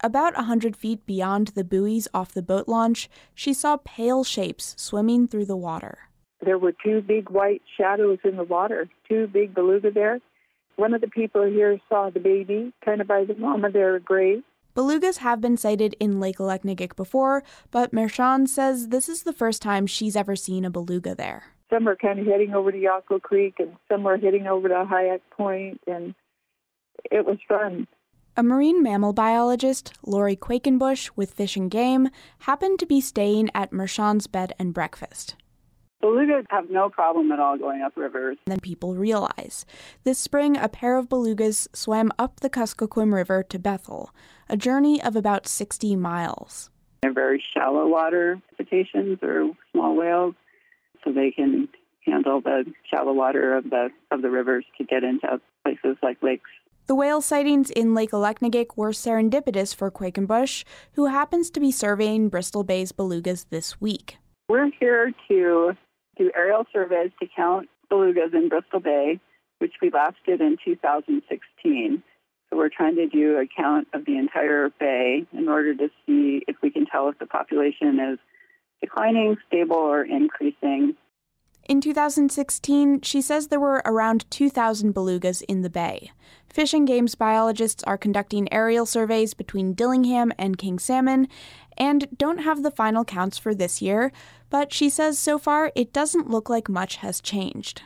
About 0.00 0.38
a 0.38 0.42
hundred 0.42 0.76
feet 0.76 1.06
beyond 1.06 1.48
the 1.48 1.64
buoys 1.64 2.08
off 2.12 2.34
the 2.34 2.42
boat 2.42 2.68
launch, 2.68 3.08
she 3.34 3.54
saw 3.54 3.78
pale 3.86 4.22
shapes 4.22 4.74
swimming 4.76 5.26
through 5.26 5.46
the 5.46 5.56
water. 5.56 6.10
There 6.44 6.58
were 6.58 6.74
two 6.84 7.00
big 7.00 7.30
white 7.30 7.62
shadows 7.78 8.18
in 8.22 8.36
the 8.36 8.44
water, 8.44 8.86
two 9.08 9.28
big 9.28 9.54
beluga 9.54 9.90
there. 9.90 10.20
One 10.78 10.94
of 10.94 11.00
the 11.00 11.08
people 11.08 11.42
here 11.42 11.80
saw 11.88 12.08
the 12.08 12.20
baby, 12.20 12.72
kind 12.84 13.00
of 13.00 13.08
by 13.08 13.24
the 13.24 13.34
mama 13.34 13.68
their 13.68 13.98
grave. 13.98 14.44
Belugas 14.76 15.16
have 15.18 15.40
been 15.40 15.56
sighted 15.56 15.96
in 15.98 16.20
Lake 16.20 16.38
Aleknagik 16.38 16.94
before, 16.94 17.42
but 17.72 17.90
Mershon 17.90 18.46
says 18.46 18.90
this 18.90 19.08
is 19.08 19.24
the 19.24 19.32
first 19.32 19.60
time 19.60 19.88
she's 19.88 20.14
ever 20.14 20.36
seen 20.36 20.64
a 20.64 20.70
beluga 20.70 21.16
there. 21.16 21.46
Some 21.68 21.88
are 21.88 21.96
kind 21.96 22.20
of 22.20 22.26
heading 22.26 22.54
over 22.54 22.70
to 22.70 22.78
Yako 22.78 23.20
Creek, 23.20 23.56
and 23.58 23.74
some 23.90 24.06
are 24.06 24.18
heading 24.18 24.46
over 24.46 24.68
to 24.68 24.84
Hyatt 24.84 25.20
Point, 25.30 25.80
and 25.88 26.14
it 27.10 27.26
was 27.26 27.38
fun. 27.48 27.88
A 28.36 28.44
marine 28.44 28.80
mammal 28.80 29.12
biologist, 29.12 29.92
Lori 30.06 30.36
Quakenbush 30.36 31.10
with 31.16 31.34
Fish 31.34 31.56
and 31.56 31.68
Game, 31.68 32.08
happened 32.42 32.78
to 32.78 32.86
be 32.86 33.00
staying 33.00 33.50
at 33.52 33.72
Mershon's 33.72 34.28
bed 34.28 34.52
and 34.60 34.72
breakfast. 34.72 35.34
Belugas 36.02 36.46
have 36.50 36.70
no 36.70 36.88
problem 36.88 37.32
at 37.32 37.40
all 37.40 37.58
going 37.58 37.82
up 37.82 37.96
rivers. 37.96 38.36
Then 38.46 38.60
people 38.60 38.94
realize. 38.94 39.66
This 40.04 40.18
spring, 40.18 40.56
a 40.56 40.68
pair 40.68 40.96
of 40.96 41.08
belugas 41.08 41.66
swam 41.74 42.12
up 42.18 42.38
the 42.40 42.48
Kuskokwim 42.48 43.12
River 43.12 43.42
to 43.42 43.58
Bethel, 43.58 44.14
a 44.48 44.56
journey 44.56 45.02
of 45.02 45.16
about 45.16 45.48
60 45.48 45.96
miles. 45.96 46.70
They're 47.02 47.12
very 47.12 47.42
shallow 47.52 47.88
water 47.88 48.40
cetaceans 48.56 49.18
or 49.22 49.50
small 49.72 49.96
whales, 49.96 50.34
so 51.04 51.12
they 51.12 51.32
can 51.32 51.68
handle 52.06 52.40
the 52.40 52.64
shallow 52.88 53.12
water 53.12 53.56
of 53.56 53.64
the 53.64 53.88
of 54.10 54.22
the 54.22 54.30
rivers 54.30 54.64
to 54.78 54.84
get 54.84 55.02
into 55.04 55.40
places 55.64 55.96
like 56.02 56.22
lakes. 56.22 56.50
The 56.86 56.94
whale 56.94 57.20
sightings 57.20 57.70
in 57.70 57.94
Lake 57.94 58.12
Aleknagik 58.12 58.76
were 58.76 58.90
serendipitous 58.90 59.74
for 59.74 59.90
Quakenbush, 59.90 60.64
who 60.92 61.06
happens 61.06 61.50
to 61.50 61.60
be 61.60 61.70
surveying 61.70 62.28
Bristol 62.28 62.64
Bay's 62.64 62.92
belugas 62.92 63.46
this 63.50 63.80
week. 63.80 64.16
We're 64.48 64.70
here 64.80 65.12
to 65.28 65.76
do 66.18 66.30
aerial 66.36 66.64
surveys 66.72 67.12
to 67.20 67.28
count 67.34 67.68
belugas 67.90 68.34
in 68.34 68.48
Bristol 68.48 68.80
Bay, 68.80 69.20
which 69.58 69.74
we 69.80 69.90
last 69.90 70.16
did 70.26 70.40
in 70.40 70.56
2016. 70.64 72.02
So 72.50 72.56
we're 72.56 72.68
trying 72.68 72.96
to 72.96 73.06
do 73.06 73.38
a 73.38 73.46
count 73.46 73.88
of 73.92 74.04
the 74.04 74.16
entire 74.16 74.70
bay 74.70 75.24
in 75.32 75.48
order 75.48 75.74
to 75.74 75.88
see 76.06 76.42
if 76.48 76.56
we 76.62 76.70
can 76.70 76.86
tell 76.86 77.08
if 77.08 77.18
the 77.18 77.26
population 77.26 78.00
is 78.00 78.18
declining, 78.80 79.36
stable, 79.46 79.76
or 79.76 80.02
increasing. 80.02 80.96
In 81.68 81.82
2016, 81.82 83.02
she 83.02 83.20
says 83.20 83.48
there 83.48 83.60
were 83.60 83.82
around 83.84 84.28
2,000 84.30 84.94
belugas 84.94 85.42
in 85.48 85.60
the 85.60 85.68
bay. 85.68 86.10
Fish 86.48 86.72
and 86.72 86.88
Games 86.88 87.14
biologists 87.14 87.84
are 87.84 87.98
conducting 87.98 88.50
aerial 88.50 88.86
surveys 88.86 89.34
between 89.34 89.74
Dillingham 89.74 90.32
and 90.38 90.56
King 90.56 90.78
Salmon 90.78 91.28
and 91.76 92.08
don't 92.16 92.38
have 92.38 92.62
the 92.62 92.70
final 92.70 93.04
counts 93.04 93.36
for 93.36 93.54
this 93.54 93.82
year, 93.82 94.12
but 94.48 94.72
she 94.72 94.88
says 94.88 95.18
so 95.18 95.38
far 95.38 95.70
it 95.74 95.92
doesn't 95.92 96.30
look 96.30 96.48
like 96.48 96.70
much 96.70 96.96
has 96.96 97.20
changed. 97.20 97.82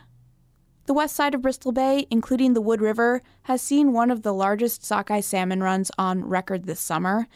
The 0.87 0.95
west 0.95 1.17
side 1.17 1.35
of 1.35 1.43
Bristol 1.43 1.73
Bay, 1.73 2.07
including 2.09 2.55
the 2.55 2.61
Wood 2.61 2.81
River, 2.81 3.21
has 3.43 3.61
seen 3.63 3.93
one 3.93 4.13
of 4.13 4.23
the 4.23 4.33
largest 4.33 4.85
sockeye 4.85 5.21
salmon 5.21 5.61
runs 5.61 5.91
on 5.99 6.25
record 6.25 6.67
this 6.67 6.81
summer. 6.81 7.27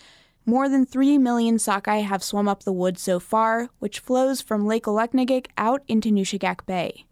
More 0.49 0.69
than 0.69 0.87
3 0.87 1.19
million 1.19 1.59
sockeye 1.59 2.03
have 2.03 2.23
swum 2.23 2.47
up 2.47 2.63
the 2.63 2.73
wood 2.73 2.99
so 2.99 3.19
far, 3.19 3.69
which 3.81 3.99
flows 3.99 4.41
from 4.41 4.65
Lake 4.65 4.85
Aleknagik 4.85 5.49
out 5.59 5.83
into 5.89 6.11
Nushagak 6.11 6.65
Bay. 6.67 7.05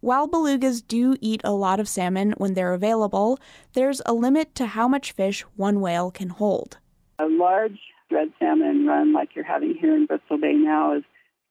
While 0.00 0.28
belugas 0.28 0.86
do 0.86 1.16
eat 1.22 1.40
a 1.44 1.52
lot 1.52 1.80
of 1.80 1.88
salmon 1.88 2.34
when 2.36 2.52
they're 2.52 2.74
available, 2.74 3.38
there's 3.72 4.02
a 4.04 4.12
limit 4.12 4.54
to 4.56 4.66
how 4.66 4.86
much 4.86 5.12
fish 5.12 5.40
one 5.56 5.80
whale 5.80 6.10
can 6.10 6.28
hold. 6.28 6.76
A 7.18 7.24
large 7.24 7.78
red 8.10 8.30
salmon 8.38 8.86
run 8.86 9.14
like 9.14 9.30
you're 9.34 9.46
having 9.46 9.74
here 9.80 9.96
in 9.96 10.04
Bristol 10.04 10.36
Bay 10.36 10.52
now 10.52 10.94
is 10.94 11.04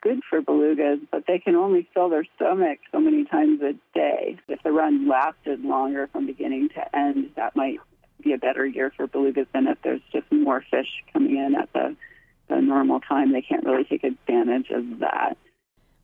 good 0.04 0.20
for 0.30 0.40
belugas, 0.40 1.00
but 1.12 1.24
they 1.26 1.40
can 1.40 1.56
only 1.56 1.90
fill 1.96 2.10
their 2.10 2.28
stomach 2.36 2.78
so 2.92 3.00
many 3.00 3.26
times 3.26 3.60
a 3.64 3.74
day. 3.98 4.38
If 4.48 4.62
the 4.62 4.72
run 4.72 5.10
lasted 5.10 5.62
longer 5.62 6.10
from 6.12 6.28
beginning 6.28 6.70
to 6.76 6.96
end, 6.96 7.32
that 7.38 7.56
might 7.56 7.80
be 8.24 8.34
a 8.34 8.38
better 8.38 8.66
year 8.66 8.92
for 8.96 9.08
belugas 9.08 9.48
than 9.54 9.68
if 9.68 9.78
there's 9.84 10.02
just 10.12 10.32
more 10.32 10.64
fish 10.72 10.88
coming 11.12 11.38
in 11.38 11.56
at 11.56 11.72
the, 11.74 11.96
the 12.50 12.62
normal 12.62 13.00
time. 13.00 13.34
They 13.34 13.42
can't 13.42 13.66
really 13.66 13.84
take 13.84 14.04
advantage 14.04 14.70
of 14.70 15.00
that. 15.00 15.38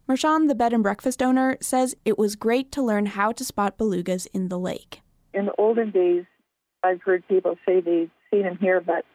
Mershon, 0.08 0.48
the 0.48 0.56
bed 0.56 0.74
and 0.74 0.82
breakfast 0.82 1.22
owner, 1.22 1.58
says 1.62 1.96
it 2.04 2.18
was 2.18 2.36
great 2.36 2.72
to 2.72 2.82
learn 2.82 3.06
how 3.06 3.32
to 3.32 3.46
spot 3.46 3.78
belugas 3.78 4.28
in 4.34 4.50
the 4.50 4.58
lake. 4.58 5.02
In 5.34 5.46
the 5.46 5.54
olden 5.58 5.92
days, 5.92 6.26
I've 6.84 7.02
heard 7.02 7.28
people 7.28 7.58
say 7.66 7.82
they've 7.82 8.10
seen 8.32 8.44
them 8.44 8.58
here, 8.60 8.82
but 8.82 9.06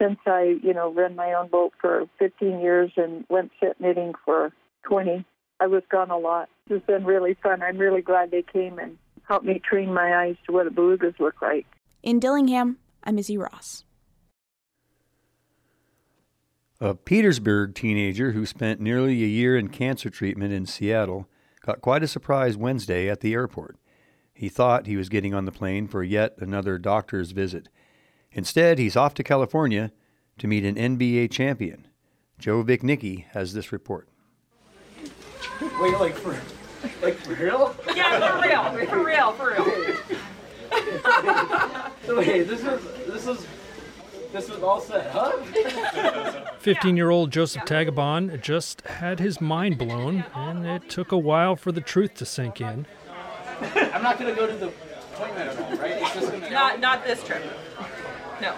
since 0.00 0.18
I, 0.26 0.56
you 0.62 0.74
know, 0.74 0.92
ran 0.92 1.14
my 1.14 1.32
own 1.34 1.48
boat 1.48 1.72
for 1.80 2.06
15 2.18 2.60
years 2.60 2.90
and 2.96 3.24
went 3.28 3.52
set 3.60 3.80
netting 3.80 4.14
for 4.24 4.52
20, 4.88 5.24
I 5.60 5.66
was 5.66 5.82
gone 5.88 6.10
a 6.10 6.18
lot. 6.18 6.48
It's 6.68 6.84
been 6.84 7.04
really 7.04 7.36
fun. 7.42 7.62
I'm 7.62 7.78
really 7.78 8.02
glad 8.02 8.30
they 8.30 8.42
came 8.42 8.78
and 8.78 8.98
helped 9.28 9.46
me 9.46 9.60
train 9.60 9.92
my 9.92 10.16
eyes 10.16 10.36
to 10.46 10.52
what 10.52 10.64
the 10.64 10.70
belugas 10.70 11.18
look 11.20 11.40
like. 11.40 11.66
In 12.04 12.20
Dillingham, 12.20 12.76
I'm 13.02 13.18
Izzy 13.18 13.38
Ross. 13.38 13.82
A 16.78 16.94
Petersburg 16.94 17.74
teenager 17.74 18.32
who 18.32 18.44
spent 18.44 18.78
nearly 18.78 19.24
a 19.24 19.26
year 19.26 19.56
in 19.56 19.68
cancer 19.68 20.10
treatment 20.10 20.52
in 20.52 20.66
Seattle 20.66 21.26
got 21.64 21.80
quite 21.80 22.02
a 22.02 22.06
surprise 22.06 22.58
Wednesday 22.58 23.08
at 23.08 23.20
the 23.20 23.32
airport. 23.32 23.78
He 24.34 24.50
thought 24.50 24.86
he 24.86 24.98
was 24.98 25.08
getting 25.08 25.32
on 25.32 25.46
the 25.46 25.50
plane 25.50 25.88
for 25.88 26.02
yet 26.02 26.34
another 26.36 26.76
doctor's 26.76 27.30
visit. 27.30 27.70
Instead, 28.32 28.78
he's 28.78 28.96
off 28.96 29.14
to 29.14 29.24
California 29.24 29.90
to 30.36 30.46
meet 30.46 30.66
an 30.66 30.74
NBA 30.74 31.30
champion. 31.30 31.88
Joe 32.38 32.62
Viechnicki 32.62 33.24
has 33.30 33.54
this 33.54 33.72
report. 33.72 34.10
Wait, 35.80 35.98
like 35.98 36.16
for, 36.16 36.38
like 37.00 37.14
for 37.14 37.32
real? 37.32 37.74
Yeah, 37.96 38.70
for 38.70 39.02
real, 39.02 39.32
for 39.32 39.32
real, 39.32 39.32
for 39.32 39.52
real. 39.52 39.74
so 42.06 42.18
wait, 42.18 42.48
this 42.48 42.60
is 42.60 42.80
this 43.06 43.26
is 43.26 43.46
this 44.32 44.50
was 44.50 44.62
all 44.62 44.80
set, 44.80 45.10
huh? 45.12 45.32
15 46.58 46.96
year 46.96 47.10
old 47.10 47.30
Joseph 47.30 47.62
Tagabon 47.64 48.40
just 48.40 48.80
had 48.82 49.20
his 49.20 49.40
mind 49.40 49.78
blown, 49.78 50.24
and 50.34 50.66
it 50.66 50.90
took 50.90 51.12
a 51.12 51.18
while 51.18 51.54
for 51.54 51.70
the 51.70 51.80
truth 51.80 52.14
to 52.14 52.26
sink 52.26 52.60
in. 52.60 52.86
I'm 53.76 54.02
not 54.02 54.18
going 54.18 54.34
to 54.34 54.40
go 54.40 54.48
to 54.48 54.56
the 54.56 54.72
appointment 55.14 55.50
at 55.50 55.58
all, 55.60 55.76
right? 55.76 55.92
It's 55.92 56.14
just 56.14 56.32
gonna 56.32 56.50
Not, 56.50 56.80
not 56.80 57.04
this 57.04 57.22
trip. 57.22 57.44
No. 58.40 58.56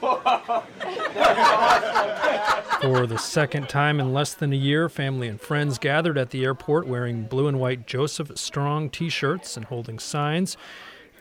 For 2.80 3.06
the 3.06 3.18
second 3.18 3.68
time 3.68 3.98
in 3.98 4.12
less 4.12 4.34
than 4.34 4.52
a 4.52 4.56
year, 4.56 4.88
family 4.88 5.28
and 5.28 5.40
friends 5.40 5.78
gathered 5.78 6.18
at 6.18 6.30
the 6.30 6.44
airport 6.44 6.86
wearing 6.86 7.24
blue 7.24 7.48
and 7.48 7.58
white 7.58 7.86
Joseph 7.86 8.36
Strong 8.36 8.90
t 8.90 9.08
shirts 9.08 9.56
and 9.56 9.66
holding 9.66 9.98
signs. 9.98 10.56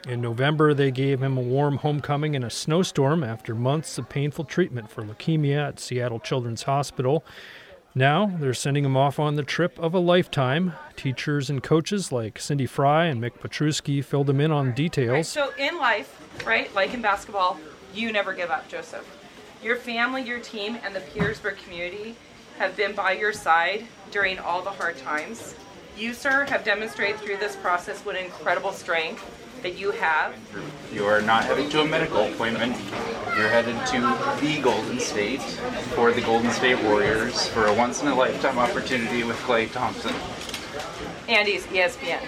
In 0.07 0.19
November, 0.19 0.73
they 0.73 0.91
gave 0.91 1.23
him 1.23 1.37
a 1.37 1.41
warm 1.41 1.77
homecoming 1.77 2.35
in 2.35 2.43
a 2.43 2.49
snowstorm 2.49 3.23
after 3.23 3.55
months 3.55 3.97
of 3.97 4.09
painful 4.09 4.43
treatment 4.43 4.91
for 4.91 5.03
leukemia 5.03 5.69
at 5.69 5.79
Seattle 5.79 6.19
Children's 6.19 6.63
Hospital. 6.63 7.23
Now 7.95 8.25
they're 8.39 8.53
sending 8.53 8.83
him 8.83 8.97
off 8.97 9.19
on 9.19 9.35
the 9.35 9.43
trip 9.43 9.79
of 9.79 9.93
a 9.93 9.99
lifetime. 9.99 10.73
Teachers 10.97 11.49
and 11.49 11.63
coaches 11.63 12.11
like 12.11 12.39
Cindy 12.39 12.65
Fry 12.65 13.05
and 13.05 13.21
Mick 13.21 13.39
Petruski 13.39 14.03
filled 14.03 14.29
him 14.29 14.41
in 14.41 14.51
on 14.51 14.73
details. 14.73 15.11
Right, 15.11 15.25
so 15.25 15.51
in 15.57 15.77
life, 15.77 16.43
right, 16.45 16.73
like 16.75 16.93
in 16.93 17.01
basketball, 17.01 17.57
you 17.93 18.11
never 18.11 18.33
give 18.33 18.49
up, 18.49 18.67
Joseph. 18.67 19.05
Your 19.63 19.75
family, 19.75 20.23
your 20.23 20.39
team, 20.39 20.77
and 20.83 20.95
the 20.95 20.99
Petersburg 20.99 21.57
community 21.57 22.15
have 22.57 22.75
been 22.75 22.93
by 22.93 23.13
your 23.13 23.33
side 23.33 23.85
during 24.11 24.39
all 24.39 24.61
the 24.61 24.69
hard 24.69 24.97
times. 24.97 25.55
You, 25.97 26.13
sir, 26.13 26.45
have 26.49 26.63
demonstrated 26.63 27.19
through 27.19 27.37
this 27.37 27.55
process 27.55 27.99
what 28.01 28.15
incredible 28.15 28.71
strength 28.71 29.23
that 29.61 29.77
you 29.77 29.91
have. 29.91 30.35
You 30.91 31.05
are 31.05 31.21
not 31.21 31.45
headed 31.45 31.71
to 31.71 31.81
a 31.81 31.85
medical 31.85 32.25
appointment. 32.25 32.75
You're 33.37 33.49
headed 33.49 33.75
to 33.87 34.45
the 34.45 34.61
Golden 34.61 34.99
State 34.99 35.41
for 35.95 36.11
the 36.11 36.21
Golden 36.21 36.51
State 36.51 36.83
Warriors 36.83 37.47
for 37.47 37.67
a 37.67 37.73
once 37.73 38.01
in 38.01 38.09
a 38.09 38.15
lifetime 38.15 38.59
opportunity 38.59 39.23
with 39.23 39.37
Klay 39.37 39.71
Thompson. 39.71 40.13
Andy's 41.29 41.65
ESPN. 41.67 42.27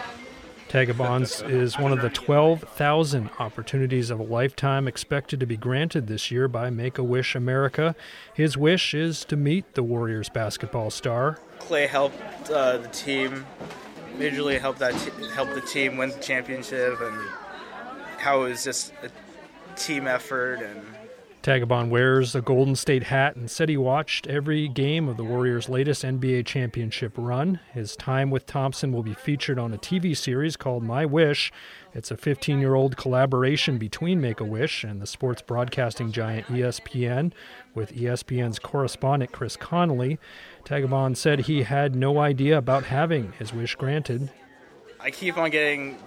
Tagabon's 0.75 1.41
is 1.43 1.79
one 1.79 1.93
of 1.93 2.01
the 2.01 2.09
12,000 2.09 3.29
opportunities 3.39 4.09
of 4.09 4.19
a 4.19 4.23
lifetime 4.23 4.89
expected 4.89 5.39
to 5.39 5.45
be 5.45 5.55
granted 5.55 6.07
this 6.07 6.29
year 6.29 6.49
by 6.49 6.69
Make 6.69 6.97
a 6.97 7.03
Wish 7.03 7.33
America. 7.33 7.95
His 8.33 8.57
wish 8.57 8.93
is 8.93 9.23
to 9.25 9.37
meet 9.37 9.75
the 9.75 9.83
Warriors 9.83 10.27
basketball 10.27 10.89
star. 10.89 11.39
Klay 11.59 11.87
helped 11.87 12.49
uh, 12.49 12.79
the 12.79 12.89
team, 12.89 13.45
majorly 14.17 14.59
helped 14.59 14.79
that 14.79 14.91
t- 14.95 15.29
helped 15.33 15.55
the 15.55 15.61
team 15.61 15.95
win 15.95 16.09
the 16.09 16.19
championship, 16.19 16.99
and 16.99 17.21
how 18.17 18.43
it 18.43 18.49
was 18.49 18.65
just 18.65 18.91
a 19.01 19.09
team 19.77 20.07
effort 20.07 20.55
and 20.55 20.83
Tagabon 21.45 21.89
wears 21.89 22.33
a 22.33 22.41
Golden 22.41 22.75
State 22.75 23.03
hat 23.03 23.35
and 23.35 23.51
said 23.51 23.69
he 23.69 23.77
watched 23.77 24.25
every 24.25 24.67
game 24.67 25.07
of 25.07 25.15
the 25.15 25.23
Warriors' 25.23 25.69
latest 25.69 26.03
NBA 26.03 26.43
championship 26.47 27.13
run. 27.15 27.59
His 27.71 27.95
time 27.95 28.31
with 28.31 28.47
Thompson 28.47 28.91
will 28.91 29.03
be 29.03 29.13
featured 29.13 29.59
on 29.59 29.71
a 29.71 29.77
TV 29.77 30.17
series 30.17 30.57
called 30.57 30.81
My 30.81 31.05
Wish. 31.05 31.53
It's 31.93 32.09
a 32.09 32.17
15 32.17 32.59
year 32.59 32.73
old 32.73 32.97
collaboration 32.97 33.77
between 33.77 34.19
Make 34.19 34.39
a 34.39 34.43
Wish 34.43 34.83
and 34.83 34.99
the 34.99 35.05
sports 35.05 35.43
broadcasting 35.43 36.11
giant 36.11 36.47
ESPN, 36.47 37.31
with 37.75 37.93
ESPN's 37.93 38.57
correspondent 38.57 39.31
Chris 39.31 39.55
Connelly. 39.55 40.17
Tagabon 40.63 41.15
said 41.15 41.41
he 41.41 41.61
had 41.61 41.93
no 41.93 42.17
idea 42.17 42.57
about 42.57 42.85
having 42.85 43.33
his 43.33 43.53
wish 43.53 43.75
granted. 43.75 44.31
I 44.99 45.11
keep 45.11 45.37
on 45.37 45.51
getting 45.51 45.99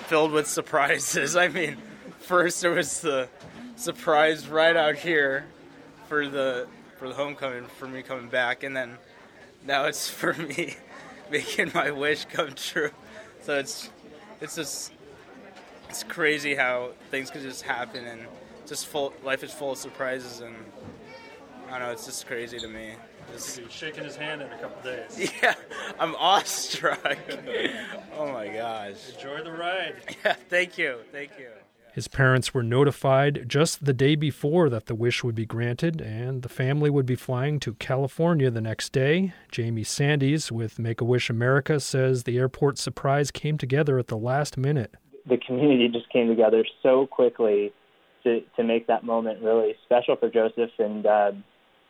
filled 0.00 0.32
with 0.32 0.46
surprises. 0.60 1.36
I 1.36 1.48
mean, 1.48 1.78
first 2.18 2.60
there 2.60 2.72
was 2.72 3.00
the 3.00 3.30
surprise 3.76 4.48
right 4.48 4.76
out 4.76 4.96
here 4.96 5.44
for 6.08 6.28
the 6.28 6.66
for 6.98 7.08
the 7.08 7.14
homecoming 7.14 7.66
for 7.66 7.86
me 7.86 8.02
coming 8.02 8.28
back, 8.28 8.62
and 8.62 8.76
then 8.76 8.98
now 9.66 9.84
it's 9.84 10.08
for 10.20 10.34
me 10.34 10.76
making 11.30 11.72
my 11.74 11.90
wish 11.90 12.24
come 12.26 12.52
true. 12.54 12.90
So 13.42 13.58
it's 13.58 13.90
it's 14.40 14.56
just 14.56 14.92
it's 15.88 16.02
crazy 16.04 16.54
how 16.54 16.90
things 17.10 17.30
can 17.30 17.42
just 17.42 17.62
happen 17.62 18.04
and 18.04 18.22
just 18.66 18.86
full 18.86 19.12
life 19.22 19.44
is 19.44 19.52
full 19.52 19.72
of 19.72 19.78
surprises 19.78 20.40
and 20.40 20.56
I 21.68 21.78
don't 21.78 21.88
know 21.88 21.92
it's 21.92 22.06
just 22.06 22.26
crazy 22.26 22.58
to 22.58 22.68
me. 22.68 22.94
Just, 23.32 23.60
shaking 23.70 24.04
his 24.04 24.16
hand 24.16 24.42
in 24.42 24.52
a 24.52 24.58
couple 24.58 24.82
days. 24.82 25.32
yeah, 25.42 25.54
I'm 25.98 26.14
awestruck. 26.16 27.18
oh 28.16 28.30
my 28.32 28.48
gosh. 28.48 29.14
Enjoy 29.14 29.42
the 29.42 29.50
ride. 29.50 29.96
Yeah, 30.24 30.34
thank 30.48 30.76
you, 30.78 30.98
thank 31.10 31.30
you. 31.38 31.48
His 31.94 32.08
parents 32.08 32.52
were 32.52 32.64
notified 32.64 33.44
just 33.46 33.84
the 33.84 33.92
day 33.92 34.16
before 34.16 34.68
that 34.68 34.86
the 34.86 34.96
wish 34.96 35.22
would 35.22 35.36
be 35.36 35.46
granted, 35.46 36.00
and 36.00 36.42
the 36.42 36.48
family 36.48 36.90
would 36.90 37.06
be 37.06 37.14
flying 37.14 37.60
to 37.60 37.74
California 37.74 38.50
the 38.50 38.60
next 38.60 38.90
day. 38.90 39.32
Jamie 39.52 39.84
Sandys 39.84 40.50
with 40.50 40.80
Make 40.80 41.00
a 41.00 41.04
Wish 41.04 41.30
America 41.30 41.78
says 41.78 42.24
the 42.24 42.36
airport 42.36 42.78
surprise 42.78 43.30
came 43.30 43.56
together 43.56 43.96
at 43.96 44.08
the 44.08 44.16
last 44.16 44.58
minute. 44.58 44.96
The 45.24 45.36
community 45.36 45.86
just 45.86 46.10
came 46.10 46.26
together 46.26 46.64
so 46.82 47.06
quickly 47.06 47.72
to, 48.24 48.42
to 48.56 48.64
make 48.64 48.88
that 48.88 49.04
moment 49.04 49.40
really 49.40 49.76
special 49.84 50.16
for 50.16 50.28
Joseph, 50.28 50.72
and 50.80 51.06
uh, 51.06 51.30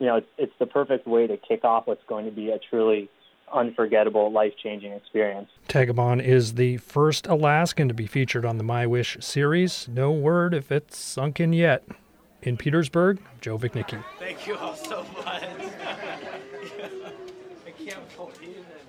you 0.01 0.07
know 0.07 0.17
it's, 0.17 0.29
it's 0.37 0.53
the 0.59 0.67
perfect 0.67 1.07
way 1.07 1.27
to 1.27 1.39
kick 1.39 1.65
off 1.65 1.87
what's 1.87 2.05
going 2.07 2.27
to 2.27 2.31
be 2.31 2.51
a 2.51 2.59
truly 2.59 3.09
unforgettable, 3.55 4.31
life 4.33 4.53
changing 4.63 4.93
experience. 4.93 5.49
Tagabon 5.69 6.23
is 6.23 6.55
the 6.55 6.77
first 6.79 7.27
Alaskan 7.27 7.89
to 7.89 7.95
be 7.95 8.07
featured 8.07 8.45
on 8.45 8.59
the 8.59 8.65
My 8.65 8.87
Wish 8.87 9.17
series. 9.21 9.89
No 9.89 10.11
word 10.11 10.53
if 10.53 10.71
it's 10.73 10.99
sunk 10.99 11.41
in 11.41 11.53
yet. 11.53 11.85
In 12.43 12.59
Petersburg, 12.59 13.21
Joe 13.41 13.57
Viechnicki. 13.57 14.05
Thank 14.19 14.47
you 14.47 14.57
all 14.57 14.75
so 14.75 15.03
much. 15.15 15.25
I 15.27 15.47
can't 17.79 18.17
believe 18.17 18.59
it, 18.59 18.87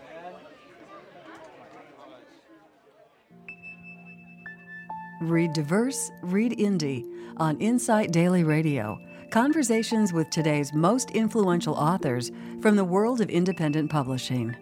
man. 5.21 5.30
Read 5.30 5.54
diverse, 5.54 6.12
read 6.21 6.51
indie 6.58 7.06
on 7.38 7.58
Insight 7.60 8.12
Daily 8.12 8.43
Radio. 8.43 8.99
Conversations 9.31 10.13
with 10.13 10.29
today's 10.29 10.73
most 10.73 11.11
influential 11.11 11.73
authors 11.73 12.31
from 12.61 12.75
the 12.75 12.83
world 12.85 13.19
of 13.19 13.29
independent 13.29 13.89
publishing. 13.89 14.55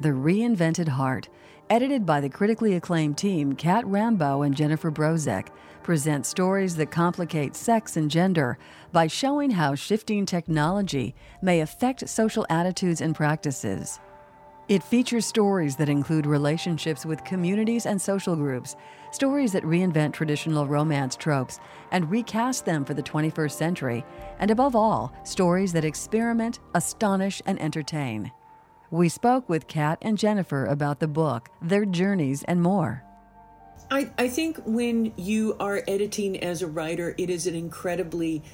The 0.00 0.10
Reinvented 0.10 0.88
Heart, 0.88 1.28
edited 1.68 2.06
by 2.06 2.20
the 2.20 2.30
critically 2.30 2.74
acclaimed 2.76 3.18
team 3.18 3.54
Cat 3.54 3.84
Rambo 3.86 4.42
and 4.42 4.56
Jennifer 4.56 4.90
Brozek, 4.90 5.48
presents 5.82 6.28
stories 6.28 6.76
that 6.76 6.90
complicate 6.90 7.54
sex 7.54 7.96
and 7.96 8.10
gender 8.10 8.56
by 8.92 9.06
showing 9.06 9.50
how 9.50 9.74
shifting 9.74 10.24
technology 10.24 11.14
may 11.42 11.60
affect 11.60 12.08
social 12.08 12.46
attitudes 12.48 13.00
and 13.00 13.14
practices. 13.14 14.00
It 14.70 14.84
features 14.84 15.26
stories 15.26 15.74
that 15.78 15.88
include 15.88 16.26
relationships 16.26 17.04
with 17.04 17.24
communities 17.24 17.86
and 17.86 18.00
social 18.00 18.36
groups, 18.36 18.76
stories 19.10 19.50
that 19.50 19.64
reinvent 19.64 20.12
traditional 20.12 20.64
romance 20.68 21.16
tropes 21.16 21.58
and 21.90 22.08
recast 22.08 22.66
them 22.66 22.84
for 22.84 22.94
the 22.94 23.02
21st 23.02 23.50
century, 23.50 24.04
and 24.38 24.48
above 24.48 24.76
all, 24.76 25.12
stories 25.24 25.72
that 25.72 25.84
experiment, 25.84 26.60
astonish, 26.76 27.42
and 27.46 27.60
entertain. 27.60 28.30
We 28.92 29.08
spoke 29.08 29.48
with 29.48 29.66
Cat 29.66 29.98
and 30.02 30.16
Jennifer 30.16 30.66
about 30.66 31.00
the 31.00 31.08
book, 31.08 31.48
their 31.60 31.84
journeys, 31.84 32.44
and 32.44 32.62
more. 32.62 33.02
I, 33.90 34.08
I 34.18 34.28
think 34.28 34.60
when 34.66 35.12
you 35.16 35.56
are 35.58 35.82
editing 35.88 36.40
as 36.44 36.62
a 36.62 36.68
writer, 36.68 37.16
it 37.18 37.28
is 37.28 37.48
an 37.48 37.56
incredibly 37.56 38.44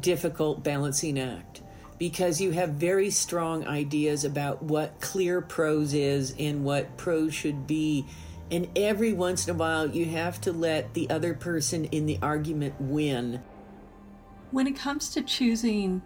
difficult 0.00 0.62
balancing 0.64 1.18
act 1.18 1.60
because 1.98 2.40
you 2.40 2.50
have 2.50 2.70
very 2.70 3.10
strong 3.10 3.66
ideas 3.66 4.24
about 4.24 4.62
what 4.62 5.00
clear 5.00 5.40
prose 5.40 5.94
is 5.94 6.34
and 6.38 6.64
what 6.64 6.96
prose 6.96 7.34
should 7.34 7.66
be. 7.66 8.06
And 8.50 8.68
every 8.76 9.12
once 9.12 9.48
in 9.48 9.54
a 9.54 9.58
while, 9.58 9.88
you 9.88 10.04
have 10.06 10.40
to 10.42 10.52
let 10.52 10.94
the 10.94 11.08
other 11.10 11.34
person 11.34 11.86
in 11.86 12.06
the 12.06 12.18
argument 12.22 12.74
win. 12.78 13.42
When 14.50 14.66
it 14.66 14.76
comes 14.76 15.08
to 15.10 15.22
choosing 15.22 16.02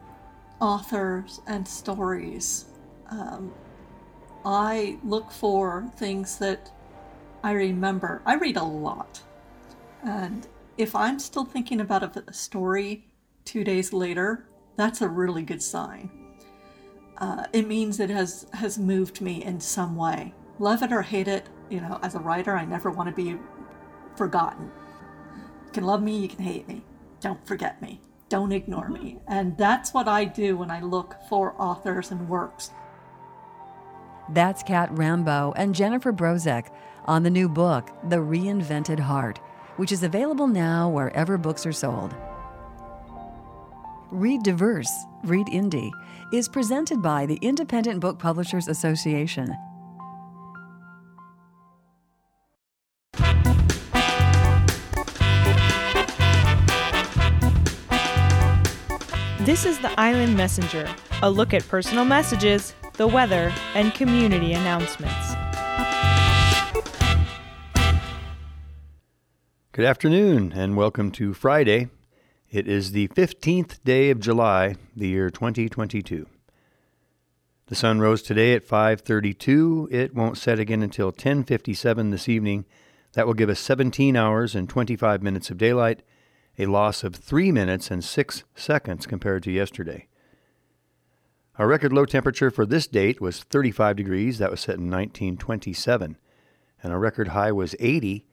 authors 0.61 1.41
and 1.47 1.67
stories, 1.67 2.67
um, 3.11 3.53
I 4.45 4.99
look 5.05 5.31
for 5.31 5.91
things 5.97 6.39
that 6.39 6.71
I 7.43 7.53
remember. 7.53 8.23
I 8.25 8.37
read 8.37 8.57
a 8.57 8.65
lot. 8.65 9.23
And 10.03 10.47
if 10.79 10.95
I'm 10.95 11.19
still 11.19 11.45
thinking 11.45 11.81
about 11.81 12.17
a 12.17 12.33
story 12.33 13.07
two 13.45 13.65
days 13.65 13.93
later, 13.93 14.47
that's 14.81 15.03
a 15.03 15.09
really 15.09 15.43
good 15.43 15.63
sign. 15.63 16.11
Uh, 17.19 17.45
it 17.53 17.69
means 17.69 18.01
it 18.01 18.11
has 18.11 18.47
has 18.55 18.79
moved 18.79 19.21
me 19.21 19.45
in 19.45 19.61
some 19.61 19.95
way. 19.95 20.33
Love 20.59 20.83
it 20.83 20.93
or 20.93 21.03
hate 21.03 21.29
it, 21.29 21.47
you 21.69 21.81
know, 21.81 21.99
as 22.03 22.15
a 22.15 22.19
writer, 22.19 22.57
I 22.57 22.65
never 22.65 22.91
want 22.91 23.09
to 23.09 23.15
be 23.15 23.39
forgotten. 24.17 24.71
You 25.67 25.73
can 25.73 25.85
love 25.85 26.03
me, 26.03 26.19
you 26.19 26.29
can 26.29 26.41
hate 26.41 26.67
me. 26.67 26.83
Don't 27.21 27.47
forget 27.47 27.81
me. 27.83 28.01
Don't 28.29 28.53
ignore 28.53 28.89
me. 28.89 29.19
And 29.29 29.57
that's 29.59 29.93
what 29.93 30.09
I 30.09 30.25
do 30.25 30.57
when 30.57 30.71
I 30.71 30.81
look 30.81 31.17
for 31.29 31.55
authors 31.61 32.11
and 32.11 32.29
works. 32.29 32.71
That's 34.31 34.63
Cat 34.63 34.91
Rambo 34.93 35.53
and 35.57 35.75
Jennifer 35.75 36.13
Brozek 36.13 36.71
on 37.07 37.23
the 37.23 37.31
new 37.31 37.49
book, 37.49 37.91
The 38.09 38.17
Reinvented 38.17 39.01
Heart, 39.01 39.39
which 39.77 39.93
is 39.93 40.03
available 40.03 40.47
now 40.47 40.89
wherever 40.89 41.37
books 41.37 41.67
are 41.67 41.73
sold. 41.73 42.15
Read 44.13 44.43
Diverse, 44.43 44.91
Read 45.23 45.47
Indie 45.47 45.93
is 46.33 46.49
presented 46.49 47.01
by 47.01 47.27
the 47.27 47.39
Independent 47.43 48.01
Book 48.01 48.19
Publishers 48.19 48.67
Association. 48.67 49.57
This 59.39 59.65
is 59.65 59.79
the 59.79 59.93
Island 59.97 60.37
Messenger, 60.37 60.93
a 61.23 61.31
look 61.31 61.55
at 61.55 61.67
personal 61.69 62.05
messages, 62.05 62.75
the 62.95 63.07
weather, 63.07 63.53
and 63.75 63.95
community 63.95 64.55
announcements. 64.55 65.35
Good 69.71 69.85
afternoon, 69.85 70.53
and 70.53 70.77
welcome 70.77 71.13
to 71.13 71.33
Friday. 71.33 71.91
It 72.51 72.67
is 72.67 72.91
the 72.91 73.07
15th 73.07 73.79
day 73.85 74.11
of 74.11 74.19
July, 74.19 74.75
the 74.97 75.07
year 75.07 75.31
2022. 75.31 76.27
The 77.67 77.75
sun 77.77 78.01
rose 78.01 78.23
today 78.23 78.55
at 78.55 78.67
5:32. 78.67 79.87
It 79.93 80.17
won't 80.17 80.37
set 80.37 80.59
again 80.59 80.83
until 80.83 81.13
10:57 81.13 82.11
this 82.11 82.29
evening. 82.29 82.65
That 83.13 83.29
will 83.29 83.35
give 83.35 83.51
us 83.51 83.61
17 83.61 84.17
hours 84.17 84.57
and 84.57 84.69
25 84.69 85.23
minutes 85.23 85.53
of 85.53 85.59
daylight, 85.59 86.03
a 86.59 86.67
loss 86.67 87.05
of 87.05 87.15
3 87.15 87.53
minutes 87.53 87.89
and 87.89 88.03
6 88.03 88.43
seconds 88.57 89.07
compared 89.07 89.45
to 89.45 89.53
yesterday. 89.53 90.09
Our 91.57 91.69
record 91.69 91.93
low 91.93 92.05
temperature 92.05 92.51
for 92.51 92.67
this 92.67 92.89
date 92.89 93.21
was 93.21 93.45
35 93.45 93.95
degrees. 93.95 94.39
That 94.39 94.51
was 94.51 94.59
set 94.59 94.79
in 94.79 94.91
1927. 94.91 96.17
And 96.83 96.93
our 96.93 96.99
record 96.99 97.29
high 97.29 97.53
was 97.53 97.77
80, 97.79 98.27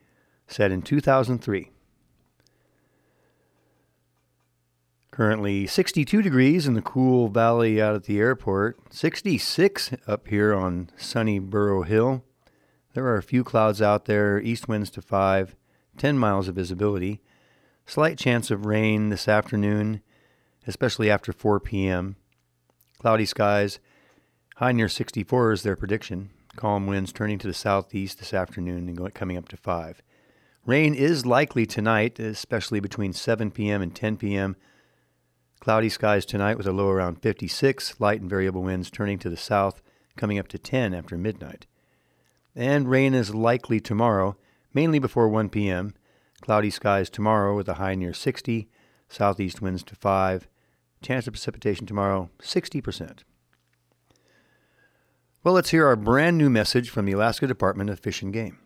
set 0.48 0.72
in 0.72 0.82
2003. 0.82 1.70
Currently 5.18 5.66
62 5.66 6.22
degrees 6.22 6.68
in 6.68 6.74
the 6.74 6.80
cool 6.80 7.26
valley 7.26 7.82
out 7.82 7.96
at 7.96 8.04
the 8.04 8.20
airport, 8.20 8.78
66 8.94 9.90
up 10.06 10.28
here 10.28 10.54
on 10.54 10.90
sunny 10.96 11.40
Burro 11.40 11.82
Hill. 11.82 12.22
There 12.94 13.04
are 13.04 13.16
a 13.16 13.22
few 13.24 13.42
clouds 13.42 13.82
out 13.82 14.04
there, 14.04 14.38
east 14.38 14.68
winds 14.68 14.90
to 14.90 15.02
5, 15.02 15.56
10 15.96 16.16
miles 16.16 16.46
of 16.46 16.54
visibility. 16.54 17.20
Slight 17.84 18.16
chance 18.16 18.52
of 18.52 18.64
rain 18.64 19.08
this 19.08 19.26
afternoon, 19.26 20.02
especially 20.68 21.10
after 21.10 21.32
4 21.32 21.58
p.m. 21.58 22.14
Cloudy 23.00 23.26
skies, 23.26 23.80
high 24.58 24.70
near 24.70 24.88
64 24.88 25.50
is 25.50 25.64
their 25.64 25.74
prediction. 25.74 26.30
Calm 26.54 26.86
winds 26.86 27.12
turning 27.12 27.40
to 27.40 27.48
the 27.48 27.54
southeast 27.54 28.20
this 28.20 28.32
afternoon 28.32 28.88
and 28.88 29.14
coming 29.14 29.36
up 29.36 29.48
to 29.48 29.56
5. 29.56 30.00
Rain 30.64 30.94
is 30.94 31.26
likely 31.26 31.66
tonight, 31.66 32.20
especially 32.20 32.78
between 32.78 33.12
7 33.12 33.50
p.m. 33.50 33.82
and 33.82 33.96
10 33.96 34.16
p.m. 34.16 34.54
Cloudy 35.60 35.88
skies 35.88 36.24
tonight 36.24 36.56
with 36.56 36.66
a 36.66 36.72
low 36.72 36.88
around 36.88 37.22
56, 37.22 38.00
light 38.00 38.20
and 38.20 38.30
variable 38.30 38.62
winds 38.62 38.90
turning 38.90 39.18
to 39.18 39.28
the 39.28 39.36
south, 39.36 39.82
coming 40.16 40.38
up 40.38 40.48
to 40.48 40.58
10 40.58 40.94
after 40.94 41.18
midnight. 41.18 41.66
And 42.54 42.88
rain 42.88 43.14
is 43.14 43.34
likely 43.34 43.80
tomorrow, 43.80 44.36
mainly 44.72 44.98
before 44.98 45.28
1 45.28 45.48
p.m. 45.48 45.94
Cloudy 46.40 46.70
skies 46.70 47.10
tomorrow 47.10 47.56
with 47.56 47.68
a 47.68 47.74
high 47.74 47.94
near 47.94 48.12
60, 48.12 48.68
southeast 49.08 49.60
winds 49.60 49.82
to 49.84 49.96
5, 49.96 50.48
Chance 51.00 51.28
of 51.28 51.32
precipitation 51.34 51.86
tomorrow, 51.86 52.30
60%. 52.40 53.20
Well, 55.44 55.54
let's 55.54 55.70
hear 55.70 55.86
our 55.86 55.96
brand 55.96 56.36
new 56.36 56.50
message 56.50 56.90
from 56.90 57.04
the 57.04 57.12
Alaska 57.12 57.46
Department 57.46 57.90
of 57.90 58.00
Fish 58.00 58.20
and 58.22 58.32
Game. 58.32 58.58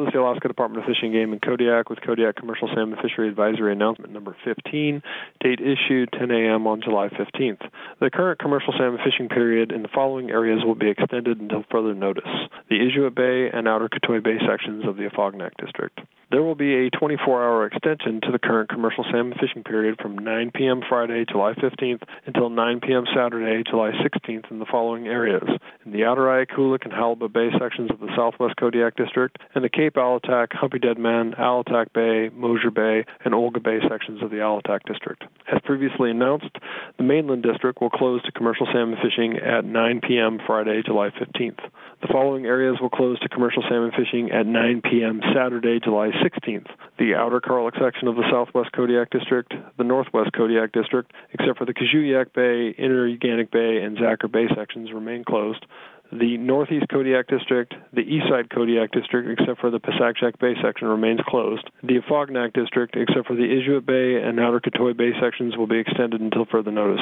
This 0.00 0.08
is 0.08 0.12
the 0.14 0.20
Alaska 0.20 0.48
Department 0.48 0.82
of 0.82 0.88
Fish 0.88 1.02
and 1.02 1.12
Game 1.12 1.34
in 1.34 1.40
Kodiak 1.40 1.90
with 1.90 2.00
Kodiak 2.00 2.34
Commercial 2.34 2.68
Salmon 2.74 2.98
Fishery 3.02 3.28
Advisory 3.28 3.70
Announcement 3.70 4.14
number 4.14 4.34
15, 4.46 5.02
date 5.40 5.60
issued 5.60 6.08
10 6.18 6.30
a.m. 6.30 6.66
on 6.66 6.80
July 6.80 7.08
15th. 7.08 7.68
The 8.00 8.08
current 8.08 8.38
commercial 8.38 8.72
salmon 8.78 8.98
fishing 9.04 9.28
period 9.28 9.72
in 9.72 9.82
the 9.82 9.88
following 9.94 10.30
areas 10.30 10.64
will 10.64 10.74
be 10.74 10.88
extended 10.88 11.38
until 11.38 11.64
further 11.70 11.94
notice 11.94 12.24
the 12.70 12.76
Inuit 12.76 13.14
Bay 13.14 13.50
and 13.52 13.68
Outer 13.68 13.90
Kitoi 13.90 14.24
Bay 14.24 14.38
sections 14.48 14.86
of 14.88 14.96
the 14.96 15.02
Afognak 15.02 15.50
District. 15.62 16.00
There 16.30 16.44
will 16.44 16.54
be 16.54 16.86
a 16.86 16.90
24 16.90 17.42
hour 17.42 17.66
extension 17.66 18.20
to 18.22 18.30
the 18.30 18.38
current 18.38 18.68
commercial 18.68 19.04
salmon 19.10 19.36
fishing 19.40 19.64
period 19.64 19.98
from 20.00 20.16
9 20.16 20.52
p.m. 20.54 20.80
Friday, 20.88 21.24
July 21.28 21.54
15th 21.54 22.02
until 22.24 22.50
9 22.50 22.80
p.m. 22.80 23.04
Saturday, 23.12 23.64
July 23.68 23.90
16th 23.90 24.48
in 24.48 24.60
the 24.60 24.66
following 24.70 25.08
areas 25.08 25.42
in 25.84 25.90
the 25.90 26.04
Outer 26.04 26.22
Ayakulik 26.22 26.84
and 26.84 26.92
Halibut 26.92 27.32
Bay 27.32 27.48
sections 27.58 27.90
of 27.90 27.98
the 27.98 28.14
Southwest 28.14 28.54
Kodiak 28.60 28.94
District 28.94 29.38
and 29.56 29.64
the 29.64 29.68
Cape 29.68 29.94
Alitak, 29.94 30.52
Humpy 30.52 30.78
Deadman, 30.78 31.32
Alitak 31.32 31.92
Bay, 31.92 32.30
Moser 32.32 32.70
Bay, 32.70 33.04
and 33.24 33.34
Olga 33.34 33.58
Bay 33.58 33.80
sections 33.88 34.22
of 34.22 34.30
the 34.30 34.36
Alitak 34.36 34.84
District. 34.86 35.24
As 35.52 35.60
previously 35.64 36.12
announced, 36.12 36.56
the 36.96 37.02
Mainland 37.02 37.42
District 37.42 37.80
will 37.80 37.90
close 37.90 38.22
to 38.22 38.30
commercial 38.30 38.68
salmon 38.72 38.98
fishing 39.02 39.36
at 39.38 39.64
9 39.64 40.00
p.m. 40.06 40.38
Friday, 40.46 40.82
July 40.86 41.10
15th. 41.10 41.58
The 42.02 42.08
following 42.08 42.46
areas 42.46 42.78
will 42.80 42.88
close 42.88 43.18
to 43.20 43.28
commercial 43.28 43.64
salmon 43.68 43.90
fishing 43.90 44.30
at 44.30 44.46
9 44.46 44.82
p.m. 44.82 45.20
Saturday, 45.34 45.80
July 45.82 46.10
16th. 46.22 46.68
The 46.98 47.14
outer 47.14 47.40
Karluk 47.40 47.78
section 47.80 48.08
of 48.08 48.16
the 48.16 48.24
Southwest 48.30 48.72
Kodiak 48.72 49.10
District, 49.10 49.52
the 49.78 49.84
Northwest 49.84 50.32
Kodiak 50.32 50.72
District, 50.72 51.10
except 51.32 51.58
for 51.58 51.64
the 51.64 51.74
Kojuyak 51.74 52.32
Bay, 52.32 52.74
Inner 52.78 53.08
Uganik 53.08 53.50
Bay, 53.50 53.82
and 53.82 53.96
Zachar 53.96 54.28
Bay 54.28 54.46
sections, 54.54 54.92
remain 54.92 55.24
closed 55.24 55.64
the 56.12 56.38
Northeast 56.38 56.86
Kodiak 56.90 57.28
District, 57.28 57.72
the 57.92 58.02
Eastside 58.02 58.50
Kodiak 58.50 58.90
District, 58.90 59.30
except 59.30 59.60
for 59.60 59.70
the 59.70 59.78
Pasagshak 59.78 60.38
Bay 60.40 60.54
section, 60.62 60.88
remains 60.88 61.20
closed. 61.26 61.68
The 61.82 62.00
Afognak 62.00 62.52
District, 62.52 62.96
except 62.96 63.28
for 63.28 63.36
the 63.36 63.44
Inuit 63.44 63.86
Bay 63.86 64.20
and 64.20 64.40
Outer 64.40 64.60
Kitoi 64.60 64.96
Bay 64.96 65.10
sections, 65.22 65.56
will 65.56 65.68
be 65.68 65.78
extended 65.78 66.20
until 66.20 66.46
further 66.46 66.72
notice. 66.72 67.00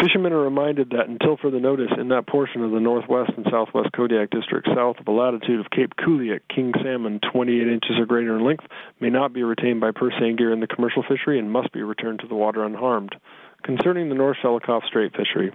Fishermen 0.00 0.32
are 0.32 0.40
reminded 0.40 0.90
that 0.90 1.08
until 1.08 1.36
further 1.36 1.60
notice, 1.60 1.92
in 1.98 2.08
that 2.08 2.26
portion 2.26 2.64
of 2.64 2.70
the 2.70 2.80
Northwest 2.80 3.32
and 3.36 3.46
Southwest 3.50 3.92
Kodiak 3.92 4.30
District, 4.30 4.66
south 4.74 4.96
of 5.00 5.06
a 5.06 5.12
latitude 5.12 5.60
of 5.60 5.70
Cape 5.70 5.92
Kuliak, 5.96 6.40
king 6.54 6.72
salmon 6.82 7.20
28 7.32 7.68
inches 7.68 7.98
or 7.98 8.06
greater 8.06 8.36
in 8.36 8.44
length 8.44 8.64
may 9.00 9.10
not 9.10 9.34
be 9.34 9.42
retained 9.42 9.80
by 9.80 9.90
purse 9.90 10.14
seine 10.18 10.36
gear 10.36 10.52
in 10.52 10.60
the 10.60 10.66
commercial 10.66 11.02
fishery 11.02 11.38
and 11.38 11.52
must 11.52 11.72
be 11.72 11.82
returned 11.82 12.20
to 12.20 12.26
the 12.26 12.34
water 12.34 12.64
unharmed. 12.64 13.14
Concerning 13.62 14.08
the 14.08 14.14
North 14.14 14.36
Shelikof 14.42 14.86
Strait 14.86 15.12
fishery, 15.16 15.52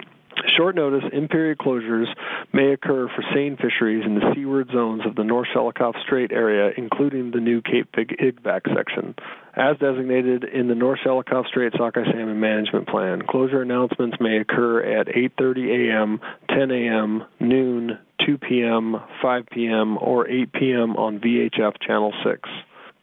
Short 0.57 0.75
notice 0.75 1.03
in 1.11 1.27
period 1.27 1.57
closures 1.57 2.07
may 2.53 2.73
occur 2.73 3.07
for 3.07 3.23
seine 3.33 3.57
fisheries 3.57 4.03
in 4.05 4.15
the 4.15 4.33
seaward 4.33 4.69
zones 4.71 5.01
of 5.05 5.15
the 5.15 5.23
North 5.23 5.47
Shelikof 5.55 6.01
Strait 6.03 6.31
area, 6.31 6.71
including 6.77 7.31
the 7.31 7.39
new 7.39 7.61
Cape 7.61 7.91
Igvak 7.93 8.73
section. 8.75 9.15
As 9.55 9.77
designated 9.77 10.43
in 10.43 10.67
the 10.67 10.75
North 10.75 10.99
Shelikof 11.05 11.47
Strait 11.47 11.73
Sockeye 11.77 12.05
Salmon 12.05 12.39
Management 12.39 12.87
Plan, 12.87 13.21
closure 13.21 13.61
announcements 13.61 14.17
may 14.19 14.37
occur 14.37 14.81
at 14.81 15.07
8:30 15.07 15.89
a.m., 15.89 16.19
10 16.49 16.71
a.m., 16.71 17.23
noon, 17.39 17.99
2 18.25 18.37
p.m., 18.37 18.97
5 19.21 19.45
p.m., 19.51 19.97
or 19.97 20.27
8 20.29 20.53
p.m. 20.53 20.95
on 20.95 21.19
VHF 21.19 21.73
Channel 21.81 22.13
6. 22.23 22.49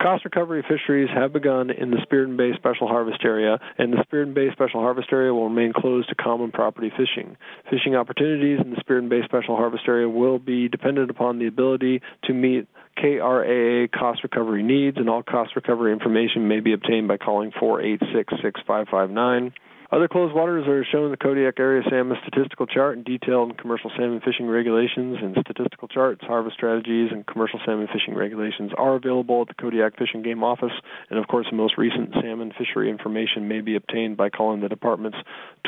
Cost 0.01 0.25
recovery 0.25 0.63
fisheries 0.63 1.09
have 1.13 1.33
begun 1.33 1.71
in 1.71 1.91
the 1.91 1.97
Spiridon 1.97 2.37
Bay 2.37 2.53
Special 2.57 2.87
Harvest 2.87 3.19
Area, 3.25 3.59
and 3.79 3.93
the 3.93 3.97
Spiridon 3.97 4.33
Bay 4.33 4.47
Special 4.53 4.81
Harvest 4.81 5.09
Area 5.11 5.35
will 5.35 5.49
remain 5.49 5.73
closed 5.73 6.09
to 6.09 6.15
common 6.15 6.53
property 6.53 6.93
fishing. 6.97 7.37
Fishing 7.69 7.97
opportunities 7.97 8.61
in 8.65 8.71
the 8.71 8.77
Spiridon 8.77 9.09
Bay 9.09 9.23
Special 9.25 9.57
Harvest 9.57 9.83
Area 9.89 10.09
will 10.09 10.39
be 10.39 10.69
dependent 10.69 11.11
upon 11.11 11.41
the 11.41 11.49
ability 11.49 12.01
to 12.25 12.33
meet 12.33 12.69
KRAA 12.97 13.91
cost 13.91 14.23
recovery 14.23 14.63
needs, 14.63 14.99
and 14.99 15.11
all 15.11 15.25
cost 15.25 15.57
recovery 15.57 15.93
information 15.93 16.47
may 16.47 16.61
be 16.61 16.75
obtained 16.75 17.09
by 17.09 17.17
calling 17.17 17.51
486 17.59 18.35
6559. 18.41 19.53
Other 19.91 20.07
closed 20.07 20.35
waters 20.35 20.69
are 20.69 20.85
shown 20.85 21.07
in 21.07 21.11
the 21.11 21.17
Kodiak 21.17 21.59
Area 21.59 21.83
Salmon 21.89 22.19
Statistical 22.23 22.67
Chart 22.67 22.95
and 22.95 23.07
detailed 23.07 23.57
commercial 23.57 23.91
salmon 23.97 24.21
fishing 24.21 24.47
regulations 24.47 25.17
and 25.23 25.35
statistical 25.41 25.89
charts, 25.89 26.21
harvest 26.25 26.57
strategies, 26.57 27.11
and 27.11 27.27
commercial 27.27 27.59
salmon 27.65 27.89
fishing 27.91 28.15
regulations 28.15 28.71
are 28.77 28.97
available 28.97 29.41
at 29.41 29.49
the 29.49 29.55
Kodiak 29.55 29.97
Fish 29.97 30.11
and 30.13 30.23
Game 30.23 30.45
Office. 30.45 30.75
And 31.09 31.19
of 31.19 31.27
course, 31.29 31.47
the 31.51 31.57
most 31.57 31.79
recent 31.79 32.13
salmon 32.21 32.53
fishery 32.59 32.91
information 32.91 33.49
may 33.49 33.63
be 33.63 33.77
obtained 33.77 34.19
by 34.19 34.29
calling 34.29 34.61
the 34.61 34.69
department's 34.69 35.17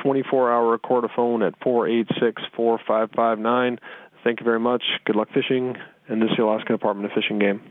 24 0.03 0.53
hour 0.53 0.79
phone 1.17 1.43
at 1.43 1.55
486 1.63 2.43
4559. 2.55 3.79
Thank 4.23 4.41
you 4.41 4.45
very 4.45 4.61
much. 4.61 4.83
Good 5.07 5.17
luck 5.17 5.29
fishing. 5.33 5.79
And 6.09 6.21
this 6.21 6.31
is 6.31 6.37
the 6.37 6.45
Alaska 6.45 6.75
Department 6.75 7.07
of 7.07 7.13
Fish 7.13 7.31
and 7.31 7.41
Game. 7.41 7.63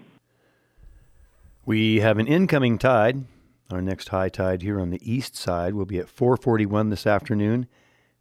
We 1.68 1.98
have 1.98 2.18
an 2.18 2.26
incoming 2.26 2.80
tide 2.80 3.24
our 3.72 3.82
next 3.82 4.10
high 4.10 4.30
tide 4.30 4.62
here 4.62 4.80
on 4.80 4.90
the 4.90 5.12
east 5.12 5.36
side 5.36 5.74
will 5.76 5.86
be 5.86 6.00
at 6.00 6.10
441 6.10 6.90
this 6.90 7.06
afternoon 7.06 7.68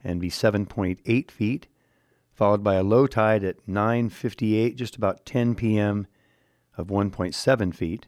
and 0.05 0.21
be 0.21 0.31
7.8 0.31 1.31
feet, 1.31 1.67
followed 2.33 2.63
by 2.63 2.75
a 2.75 2.83
low 2.83 3.07
tide 3.07 3.43
at 3.45 3.67
9:58 3.67 4.77
just 4.77 4.97
about 4.97 5.25
10 5.25 5.55
p.m. 5.55 6.07
of 6.77 6.89
1.7 6.89 7.75
feet. 7.75 8.07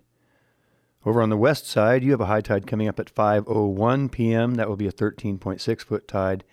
Over 1.06 1.22
on 1.22 1.30
the 1.30 1.36
west 1.36 1.66
side, 1.66 2.04
you 2.04 2.10
have 2.10 2.20
a 2.20 2.26
high 2.26 2.42
tide 2.42 2.66
coming 2.66 2.86
up 2.86 3.00
at 3.00 3.14
5:01 3.14 4.10
p.m. 4.12 4.54
That 4.56 4.68
will 4.68 4.76
be 4.76 4.86
a 4.86 4.92
13.6 4.92 5.80
foot 5.80 6.06
tide, 6.06 6.44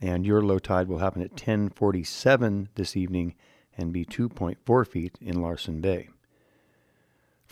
and 0.00 0.24
your 0.24 0.40
low 0.40 0.60
tide 0.60 0.88
will 0.88 0.98
happen 0.98 1.22
at 1.22 1.34
10:47 1.34 2.68
this 2.76 2.96
evening 2.96 3.34
and 3.76 3.92
be 3.92 4.04
2.4 4.04 4.86
feet 4.86 5.18
in 5.20 5.42
Larsen 5.42 5.80
Bay. 5.80 6.08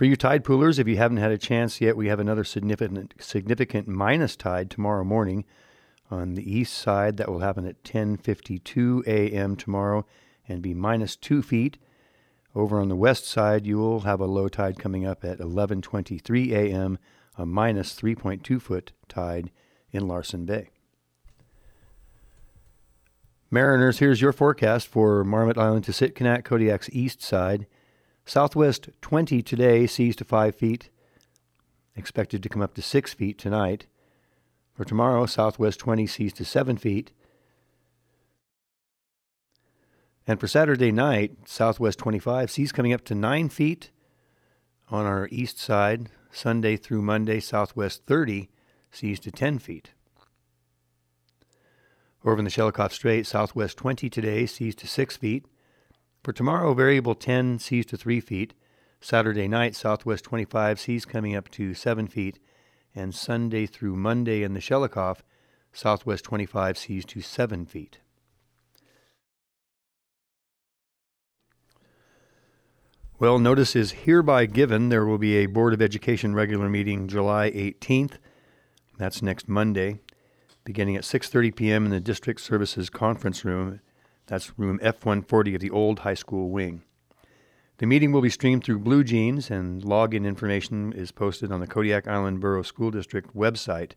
For 0.00 0.06
you 0.06 0.16
tide 0.16 0.44
poolers, 0.44 0.78
if 0.78 0.88
you 0.88 0.96
haven't 0.96 1.18
had 1.18 1.30
a 1.30 1.36
chance 1.36 1.78
yet, 1.78 1.94
we 1.94 2.08
have 2.08 2.20
another 2.20 2.42
significant 2.42 3.12
significant 3.18 3.86
minus 3.86 4.34
tide 4.34 4.70
tomorrow 4.70 5.04
morning 5.04 5.44
on 6.10 6.36
the 6.36 6.50
east 6.50 6.72
side. 6.72 7.18
That 7.18 7.28
will 7.28 7.40
happen 7.40 7.66
at 7.66 7.84
10:52 7.84 9.06
a.m. 9.06 9.56
tomorrow 9.56 10.06
and 10.48 10.62
be 10.62 10.72
minus 10.72 11.16
two 11.16 11.42
feet. 11.42 11.76
Over 12.54 12.80
on 12.80 12.88
the 12.88 12.96
west 12.96 13.26
side, 13.26 13.66
you 13.66 13.76
will 13.76 14.00
have 14.00 14.20
a 14.20 14.24
low 14.24 14.48
tide 14.48 14.78
coming 14.78 15.04
up 15.04 15.22
at 15.22 15.38
11:23 15.38 16.50
a.m. 16.50 16.98
A 17.36 17.44
minus 17.44 17.94
3.2 17.94 18.58
foot 18.58 18.92
tide 19.06 19.50
in 19.92 20.08
Larsen 20.08 20.46
Bay. 20.46 20.70
Mariners, 23.50 23.98
here's 23.98 24.22
your 24.22 24.32
forecast 24.32 24.88
for 24.88 25.24
Marmot 25.24 25.58
Island 25.58 25.84
to 25.84 25.92
Sitkinak, 25.92 26.42
Kodiak's 26.42 26.88
east 26.90 27.20
side. 27.20 27.66
Southwest 28.24 28.90
20 29.00 29.42
today, 29.42 29.86
seas 29.86 30.16
to 30.16 30.24
5 30.24 30.54
feet. 30.54 30.90
Expected 31.96 32.42
to 32.42 32.48
come 32.48 32.62
up 32.62 32.74
to 32.74 32.82
6 32.82 33.14
feet 33.14 33.38
tonight. 33.38 33.86
For 34.74 34.84
tomorrow, 34.84 35.26
southwest 35.26 35.80
20 35.80 36.06
seas 36.06 36.32
to 36.34 36.44
7 36.44 36.76
feet. 36.76 37.12
And 40.26 40.38
for 40.38 40.46
Saturday 40.46 40.92
night, 40.92 41.48
southwest 41.48 41.98
25, 41.98 42.50
seas 42.50 42.72
coming 42.72 42.92
up 42.92 43.04
to 43.06 43.14
9 43.14 43.48
feet 43.48 43.90
on 44.88 45.06
our 45.06 45.28
east 45.30 45.58
side. 45.58 46.10
Sunday 46.32 46.76
through 46.76 47.02
Monday, 47.02 47.40
southwest 47.40 48.06
30, 48.06 48.48
seas 48.92 49.18
to 49.20 49.32
10 49.32 49.58
feet. 49.58 49.90
Over 52.24 52.38
in 52.38 52.44
the 52.44 52.50
Shelikof 52.50 52.92
Strait, 52.92 53.26
southwest 53.26 53.76
20 53.78 54.08
today, 54.08 54.46
seas 54.46 54.74
to 54.76 54.86
6 54.86 55.16
feet. 55.16 55.46
For 56.22 56.32
tomorrow, 56.32 56.74
variable 56.74 57.14
10, 57.14 57.58
seas 57.58 57.86
to 57.86 57.96
3 57.96 58.20
feet. 58.20 58.54
Saturday 59.00 59.48
night, 59.48 59.74
southwest 59.74 60.24
25, 60.24 60.78
seas 60.78 61.04
coming 61.06 61.34
up 61.34 61.48
to 61.52 61.72
7 61.72 62.06
feet. 62.06 62.38
And 62.94 63.14
Sunday 63.14 63.66
through 63.66 63.96
Monday 63.96 64.42
in 64.42 64.52
the 64.52 64.60
Shelikof, 64.60 65.20
southwest 65.72 66.24
25, 66.24 66.76
seas 66.76 67.04
to 67.06 67.22
7 67.22 67.64
feet. 67.64 68.00
Well, 73.18 73.38
notice 73.38 73.76
is 73.76 73.92
hereby 73.92 74.46
given. 74.46 74.88
There 74.88 75.04
will 75.04 75.18
be 75.18 75.36
a 75.36 75.46
Board 75.46 75.74
of 75.74 75.82
Education 75.82 76.34
regular 76.34 76.68
meeting 76.68 77.06
July 77.06 77.50
18th. 77.50 78.14
That's 78.96 79.22
next 79.22 79.46
Monday, 79.48 80.00
beginning 80.64 80.96
at 80.96 81.04
6:30 81.04 81.54
p.m. 81.54 81.84
in 81.84 81.90
the 81.90 82.00
District 82.00 82.40
Services 82.40 82.88
Conference 82.88 83.44
Room. 83.44 83.80
That's 84.30 84.56
room 84.56 84.78
F140 84.78 85.56
of 85.56 85.60
the 85.60 85.70
old 85.70 85.98
high 85.98 86.14
school 86.14 86.50
wing. 86.50 86.84
The 87.78 87.86
meeting 87.86 88.12
will 88.12 88.20
be 88.20 88.30
streamed 88.30 88.62
through 88.62 88.78
Blue 88.78 89.02
Jeans, 89.02 89.50
and 89.50 89.82
login 89.82 90.24
information 90.24 90.92
is 90.92 91.10
posted 91.10 91.50
on 91.50 91.58
the 91.58 91.66
Kodiak 91.66 92.06
Island 92.06 92.38
Borough 92.38 92.62
School 92.62 92.92
District 92.92 93.34
website, 93.34 93.94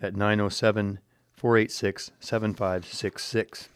at 0.00 0.16
907 0.16 0.98
486 1.34 2.10
7566. 2.20 3.68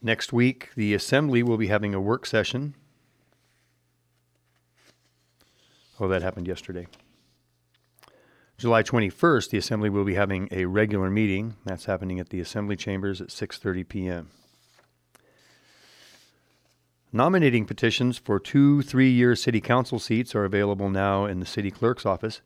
Next 0.00 0.32
week, 0.32 0.70
the 0.76 0.94
Assembly 0.94 1.42
will 1.42 1.56
be 1.56 1.66
having 1.66 1.92
a 1.92 2.00
work 2.00 2.24
session. 2.24 2.74
Oh, 5.98 6.06
that 6.06 6.22
happened 6.22 6.46
yesterday. 6.46 6.86
July 8.56 8.82
21st, 8.82 9.50
the 9.50 9.58
Assembly 9.58 9.90
will 9.90 10.04
be 10.04 10.14
having 10.14 10.48
a 10.52 10.64
regular 10.66 11.10
meeting. 11.10 11.56
That's 11.64 11.86
happening 11.86 12.20
at 12.20 12.30
the 12.30 12.40
Assembly 12.40 12.76
Chambers 12.76 13.20
at 13.20 13.28
6:30 13.28 13.88
p.m. 13.88 14.30
Nominating 17.12 17.64
petitions 17.64 18.18
for 18.18 18.38
two 18.38 18.82
three 18.82 19.10
year 19.10 19.34
City 19.34 19.60
Council 19.60 19.98
seats 19.98 20.34
are 20.34 20.44
available 20.44 20.90
now 20.90 21.24
in 21.24 21.40
the 21.40 21.46
City 21.46 21.70
Clerk's 21.70 22.06
office. 22.06 22.40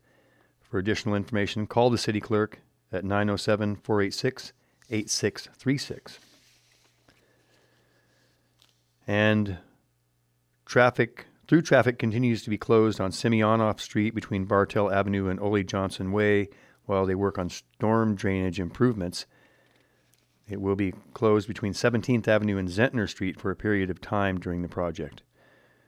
For 0.61 0.79
additional 0.79 1.15
information, 1.15 1.67
call 1.67 1.89
the 1.89 1.97
City 1.97 2.19
Clerk 2.19 2.59
at 2.91 3.03
907 3.03 3.75
486 3.75 4.53
8636. 4.89 6.19
And 9.07 9.57
traffic, 10.65 11.27
through 11.47 11.63
traffic 11.63 11.99
continues 11.99 12.43
to 12.43 12.49
be 12.49 12.57
closed 12.57 13.01
on 13.01 13.11
Semyonoff 13.11 13.79
Street 13.79 14.15
between 14.15 14.45
Bartell 14.45 14.91
Avenue 14.91 15.27
and 15.27 15.39
Ole 15.39 15.63
Johnson 15.63 16.11
Way 16.11 16.49
while 16.85 17.05
they 17.05 17.15
work 17.15 17.37
on 17.37 17.49
storm 17.49 18.15
drainage 18.15 18.59
improvements. 18.59 19.25
It 20.47 20.61
will 20.61 20.75
be 20.75 20.93
closed 21.13 21.47
between 21.47 21.73
17th 21.73 22.27
Avenue 22.27 22.57
and 22.57 22.67
Zentner 22.67 23.09
Street 23.09 23.39
for 23.39 23.51
a 23.51 23.55
period 23.55 23.89
of 23.89 24.01
time 24.01 24.39
during 24.39 24.61
the 24.61 24.67
project. 24.67 25.23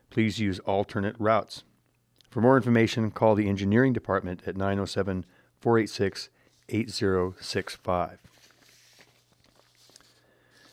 Please 0.10 0.40
use 0.40 0.60
alternate 0.60 1.16
routes. 1.20 1.64
For 2.30 2.42
more 2.42 2.58
information, 2.58 3.12
call 3.12 3.36
the 3.36 3.50
Engineering 3.50 3.94
Department 3.94 4.44
at 4.46 4.58
907 4.58 5.26
486 5.62 6.30
8065. 6.68 8.20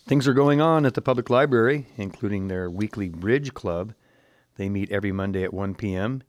Things 0.04 0.26
are 0.26 0.34
going 0.34 0.60
on 0.60 0.84
at 0.84 0.94
the 0.94 1.00
public 1.00 1.30
library, 1.30 1.86
including 1.96 2.48
their 2.48 2.68
weekly 2.68 3.08
Bridge 3.08 3.54
Club. 3.54 3.94
They 4.56 4.68
meet 4.68 4.90
every 4.90 5.12
Monday 5.12 5.44
at 5.44 5.54
1 5.54 5.76
p.m. 5.76 6.24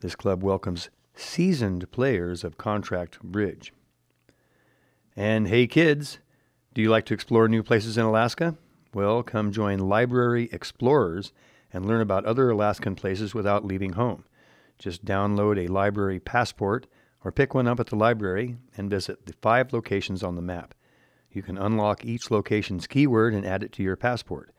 This 0.00 0.16
club 0.16 0.42
welcomes 0.42 0.90
seasoned 1.14 1.90
players 1.92 2.42
of 2.42 2.58
contract 2.58 3.22
bridge. 3.22 3.72
And 5.14 5.46
hey, 5.46 5.68
kids, 5.68 6.18
do 6.74 6.82
you 6.82 6.90
like 6.90 7.06
to 7.06 7.14
explore 7.14 7.46
new 7.46 7.62
places 7.62 7.96
in 7.96 8.04
Alaska? 8.04 8.56
Well, 8.92 9.22
come 9.22 9.52
join 9.52 9.78
Library 9.78 10.48
Explorers 10.50 11.32
and 11.72 11.86
learn 11.86 12.00
about 12.00 12.24
other 12.24 12.50
Alaskan 12.50 12.96
places 12.96 13.32
without 13.32 13.64
leaving 13.64 13.92
home. 13.92 14.24
Just 14.76 15.04
download 15.04 15.56
a 15.56 15.72
library 15.72 16.18
passport 16.18 16.88
or 17.22 17.30
pick 17.30 17.54
one 17.54 17.68
up 17.68 17.78
at 17.78 17.86
the 17.86 17.96
library 17.96 18.56
and 18.76 18.90
visit 18.90 19.26
the 19.26 19.34
five 19.40 19.72
locations 19.72 20.24
on 20.24 20.34
the 20.34 20.42
map. 20.42 20.74
You 21.34 21.42
can 21.42 21.58
unlock 21.58 22.04
each 22.04 22.30
location's 22.30 22.86
keyword 22.86 23.34
and 23.34 23.44
add 23.44 23.64
it 23.64 23.72
to 23.72 23.82
your 23.82 23.96
passport. 23.96 24.54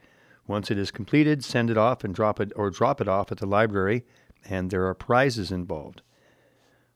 Once 0.45 0.69
it 0.69 0.77
is 0.77 0.91
completed, 0.91 1.43
send 1.43 1.69
it 1.69 1.77
off 1.77 2.03
and 2.03 2.13
drop 2.13 2.39
it 2.39 2.51
or 2.55 2.69
drop 2.69 2.99
it 2.99 3.07
off 3.07 3.31
at 3.31 3.39
the 3.39 3.47
library, 3.47 4.03
and 4.47 4.69
there 4.69 4.85
are 4.85 4.93
prizes 4.93 5.51
involved. 5.51 6.01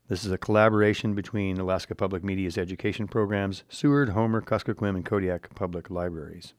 This 0.09 0.25
is 0.25 0.31
a 0.31 0.37
collaboration 0.37 1.15
between 1.15 1.57
Alaska 1.57 1.95
Public 1.95 2.23
Media's 2.23 2.57
education 2.57 3.07
programs, 3.07 3.63
Seward, 3.69 4.09
Homer, 4.09 4.41
Kuskokwim, 4.41 4.95
and 4.95 5.05
Kodiak 5.05 5.55
Public 5.55 5.89
Libraries. 5.89 6.53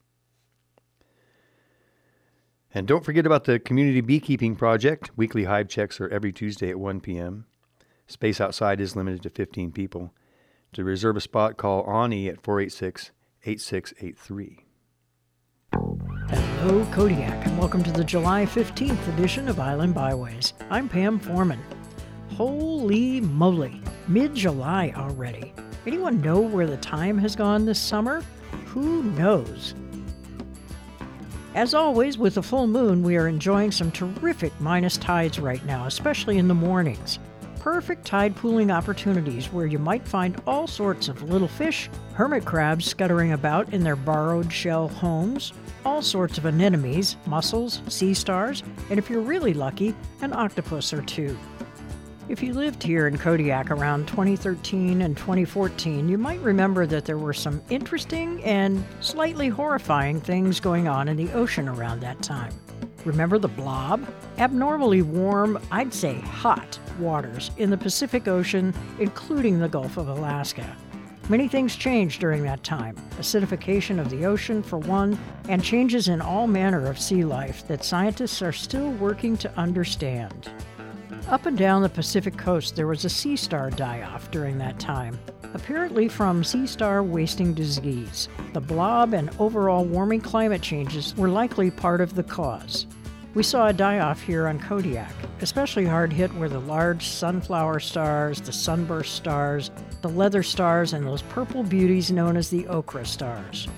And 2.72 2.86
don't 2.86 3.04
forget 3.04 3.26
about 3.26 3.44
the 3.44 3.58
Community 3.58 4.00
Beekeeping 4.00 4.54
Project. 4.56 5.10
Weekly 5.16 5.44
hive 5.44 5.68
checks 5.68 6.00
are 6.00 6.08
every 6.08 6.32
Tuesday 6.32 6.70
at 6.70 6.78
1 6.78 7.00
p.m. 7.00 7.44
Space 8.06 8.40
outside 8.40 8.80
is 8.80 8.96
limited 8.96 9.22
to 9.24 9.30
15 9.30 9.72
people. 9.72 10.14
To 10.74 10.84
reserve 10.84 11.16
a 11.16 11.20
spot, 11.20 11.56
call 11.56 11.84
Ani 11.90 12.28
at 12.28 12.40
486 12.42 13.10
8683. 13.44 14.66
Hello, 15.72 16.86
Kodiak, 16.92 17.44
and 17.44 17.58
welcome 17.58 17.82
to 17.82 17.90
the 17.90 18.04
July 18.04 18.46
15th 18.46 19.08
edition 19.08 19.48
of 19.48 19.58
Island 19.58 19.94
Byways. 19.94 20.52
I'm 20.70 20.88
Pam 20.88 21.18
Foreman. 21.18 21.58
Holy 22.36 23.20
moly, 23.20 23.82
mid 24.06 24.36
July 24.36 24.92
already. 24.94 25.52
Anyone 25.88 26.20
know 26.20 26.38
where 26.38 26.68
the 26.68 26.76
time 26.76 27.18
has 27.18 27.34
gone 27.34 27.66
this 27.66 27.80
summer? 27.80 28.22
Who 28.66 29.02
knows? 29.02 29.74
As 31.56 31.74
always, 31.74 32.16
with 32.16 32.34
the 32.34 32.44
full 32.44 32.68
moon, 32.68 33.02
we 33.02 33.16
are 33.16 33.26
enjoying 33.26 33.72
some 33.72 33.90
terrific 33.90 34.52
minus 34.60 34.96
tides 34.96 35.40
right 35.40 35.64
now, 35.66 35.86
especially 35.86 36.38
in 36.38 36.46
the 36.46 36.54
mornings. 36.54 37.18
Perfect 37.60 38.06
tide 38.06 38.34
pooling 38.36 38.70
opportunities 38.70 39.52
where 39.52 39.66
you 39.66 39.78
might 39.78 40.08
find 40.08 40.40
all 40.46 40.66
sorts 40.66 41.08
of 41.08 41.22
little 41.22 41.46
fish, 41.46 41.90
hermit 42.14 42.46
crabs 42.46 42.86
scuttering 42.86 43.32
about 43.32 43.74
in 43.74 43.84
their 43.84 43.96
borrowed 43.96 44.50
shell 44.50 44.88
homes, 44.88 45.52
all 45.84 46.00
sorts 46.00 46.38
of 46.38 46.46
anemones, 46.46 47.18
mussels, 47.26 47.82
sea 47.86 48.14
stars, 48.14 48.62
and 48.88 48.98
if 48.98 49.10
you're 49.10 49.20
really 49.20 49.52
lucky, 49.52 49.94
an 50.22 50.32
octopus 50.32 50.94
or 50.94 51.02
two. 51.02 51.38
If 52.30 52.42
you 52.42 52.54
lived 52.54 52.82
here 52.82 53.06
in 53.08 53.18
Kodiak 53.18 53.70
around 53.70 54.08
2013 54.08 55.02
and 55.02 55.14
2014, 55.14 56.08
you 56.08 56.16
might 56.16 56.40
remember 56.40 56.86
that 56.86 57.04
there 57.04 57.18
were 57.18 57.34
some 57.34 57.60
interesting 57.68 58.42
and 58.42 58.82
slightly 59.00 59.48
horrifying 59.50 60.18
things 60.18 60.60
going 60.60 60.88
on 60.88 61.08
in 61.08 61.16
the 61.18 61.30
ocean 61.32 61.68
around 61.68 62.00
that 62.00 62.22
time. 62.22 62.54
Remember 63.04 63.38
the 63.38 63.48
blob? 63.48 64.06
Abnormally 64.38 65.02
warm, 65.02 65.58
I'd 65.70 65.94
say 65.94 66.20
hot, 66.20 66.78
waters 66.98 67.50
in 67.56 67.70
the 67.70 67.78
Pacific 67.78 68.28
Ocean, 68.28 68.74
including 68.98 69.58
the 69.58 69.68
Gulf 69.68 69.96
of 69.96 70.08
Alaska. 70.08 70.76
Many 71.30 71.46
things 71.46 71.76
changed 71.76 72.20
during 72.20 72.42
that 72.42 72.64
time 72.64 72.96
acidification 73.18 74.00
of 74.00 74.10
the 74.10 74.26
ocean, 74.26 74.62
for 74.62 74.78
one, 74.78 75.18
and 75.48 75.62
changes 75.62 76.08
in 76.08 76.20
all 76.20 76.46
manner 76.46 76.88
of 76.88 76.98
sea 76.98 77.24
life 77.24 77.66
that 77.68 77.84
scientists 77.84 78.42
are 78.42 78.52
still 78.52 78.90
working 78.92 79.36
to 79.36 79.58
understand. 79.58 80.50
Up 81.28 81.46
and 81.46 81.56
down 81.56 81.82
the 81.82 81.88
Pacific 81.88 82.36
coast, 82.36 82.74
there 82.74 82.88
was 82.88 83.04
a 83.04 83.08
sea 83.08 83.36
star 83.36 83.70
die 83.70 84.02
off 84.02 84.30
during 84.30 84.58
that 84.58 84.80
time, 84.80 85.18
apparently 85.54 86.08
from 86.08 86.44
sea 86.44 86.66
star 86.66 87.02
wasting 87.02 87.54
disease. 87.54 88.28
The 88.52 88.60
blob 88.60 89.14
and 89.14 89.30
overall 89.38 89.84
warming 89.84 90.20
climate 90.20 90.62
changes 90.62 91.16
were 91.16 91.28
likely 91.28 91.70
part 91.70 92.00
of 92.00 92.14
the 92.14 92.22
cause. 92.22 92.86
We 93.32 93.42
saw 93.44 93.68
a 93.68 93.72
die 93.72 94.00
off 94.00 94.20
here 94.20 94.48
on 94.48 94.58
Kodiak. 94.58 95.12
Especially 95.40 95.84
hard 95.84 96.12
hit 96.12 96.34
were 96.34 96.48
the 96.48 96.60
large 96.60 97.06
sunflower 97.06 97.80
stars, 97.80 98.40
the 98.40 98.52
sunburst 98.52 99.14
stars, 99.14 99.70
the 100.02 100.08
leather 100.08 100.42
stars, 100.42 100.92
and 100.92 101.06
those 101.06 101.22
purple 101.22 101.62
beauties 101.62 102.10
known 102.10 102.36
as 102.36 102.50
the 102.50 102.66
ochre 102.66 103.04
stars. 103.04 103.68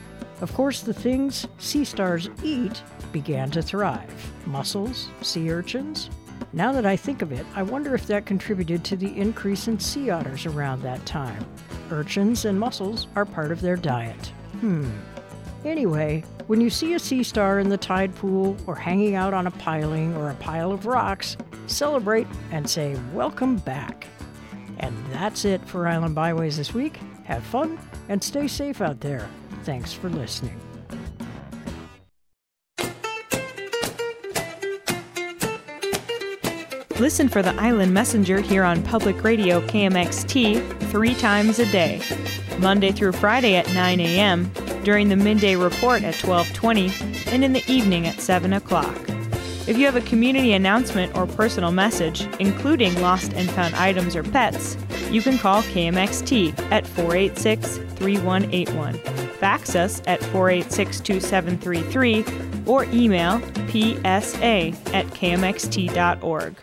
Of 0.41 0.55
course, 0.55 0.81
the 0.81 0.95
things 0.95 1.47
sea 1.59 1.85
stars 1.85 2.31
eat 2.43 2.83
began 3.13 3.51
to 3.51 3.63
thrive 3.63 4.33
mussels, 4.47 5.09
sea 5.21 5.51
urchins, 5.53 6.11
now 6.53 6.73
that 6.73 6.85
I 6.85 6.97
think 6.97 7.23
of 7.23 7.33
it, 7.33 7.47
I 7.55 7.63
wonder 7.63 7.95
if 7.95 8.07
that 8.07 8.27
contributed 8.27 8.85
to 8.85 8.97
the 8.97 9.17
increase 9.19 9.69
in 9.69 9.79
sea 9.79 10.11
otters 10.11 10.47
around 10.47 10.83
that 10.83 11.05
time. 11.07 11.45
Urchins 11.91 12.45
and 12.45 12.59
mussels 12.59 13.07
are 13.17 13.25
part 13.25 13.53
of 13.53 13.61
their 13.61 13.77
diet. 13.77 14.33
Hmm. 14.61 14.91
Anyway, 15.65 16.25
When 16.49 16.61
you 16.61 16.71
see 16.71 16.95
a 16.95 16.99
sea 16.99 17.23
star 17.23 17.61
in 17.61 17.69
the 17.69 17.77
tide 17.79 18.15
pool 18.17 18.57
or 18.67 18.75
hanging 18.75 19.15
out 19.15 19.33
on 19.33 19.47
a 19.47 19.51
piling 19.53 20.15
or 20.17 20.31
a 20.31 20.35
pile 20.35 20.73
of 20.73 20.87
rocks, 20.87 21.37
celebrate 21.67 22.27
and 22.51 22.69
say, 22.69 22.99
Welcome 23.15 23.57
back. 23.59 24.07
And 24.81 24.95
that's 25.13 25.45
it 25.45 25.65
for 25.67 25.87
Island 25.87 26.15
Byways 26.15 26.57
this 26.57 26.75
week. 26.75 26.99
Have 27.25 27.45
fun 27.45 27.79
and 28.09 28.23
stay 28.23 28.49
safe 28.49 28.81
out 28.81 29.01
there. 29.01 29.29
Thanks 29.63 29.93
for 29.93 30.11
listening. 30.11 30.59
Listen 37.03 37.29
for 37.29 37.43
the 37.43 37.61
Island 37.61 37.93
Messenger 37.93 38.41
here 38.41 38.63
on 38.63 38.81
Public 38.85 39.25
Radio 39.25 39.61
KMXT 39.63 40.89
three 40.89 41.17
times 41.17 41.59
a 41.59 41.67
day, 41.73 42.01
Monday 42.61 42.93
through 42.93 43.11
Friday 43.11 43.57
at 43.57 43.67
9 43.75 43.99
a.m., 43.99 44.49
during 44.85 45.09
the 45.09 45.17
midday 45.17 45.57
report 45.57 46.05
at 46.05 46.15
12:20, 46.15 47.33
and 47.33 47.43
in 47.43 47.55
the 47.55 47.65
evening 47.67 48.07
at 48.07 48.21
7 48.21 48.53
o'clock. 48.53 48.97
If 49.67 49.77
you 49.79 49.85
have 49.87 49.97
a 49.97 50.01
community 50.03 50.53
announcement 50.53 51.17
or 51.17 51.27
personal 51.27 51.73
message, 51.73 52.29
including 52.39 52.95
lost 53.01 53.33
and 53.33 53.51
found 53.51 53.75
items 53.75 54.15
or 54.15 54.23
pets, 54.23 54.77
you 55.11 55.23
can 55.23 55.39
call 55.39 55.63
KMXT 55.63 56.57
at 56.71 56.87
486 56.87 57.79
3181. 57.97 58.95
Fax 59.41 59.75
us 59.75 60.03
at 60.07 60.23
486 60.27 61.01
2733 61.01 62.65
or 62.65 62.85
email 62.93 63.41
psa 63.73 64.73
at 64.95 65.07
kmxt.org. 65.07 66.55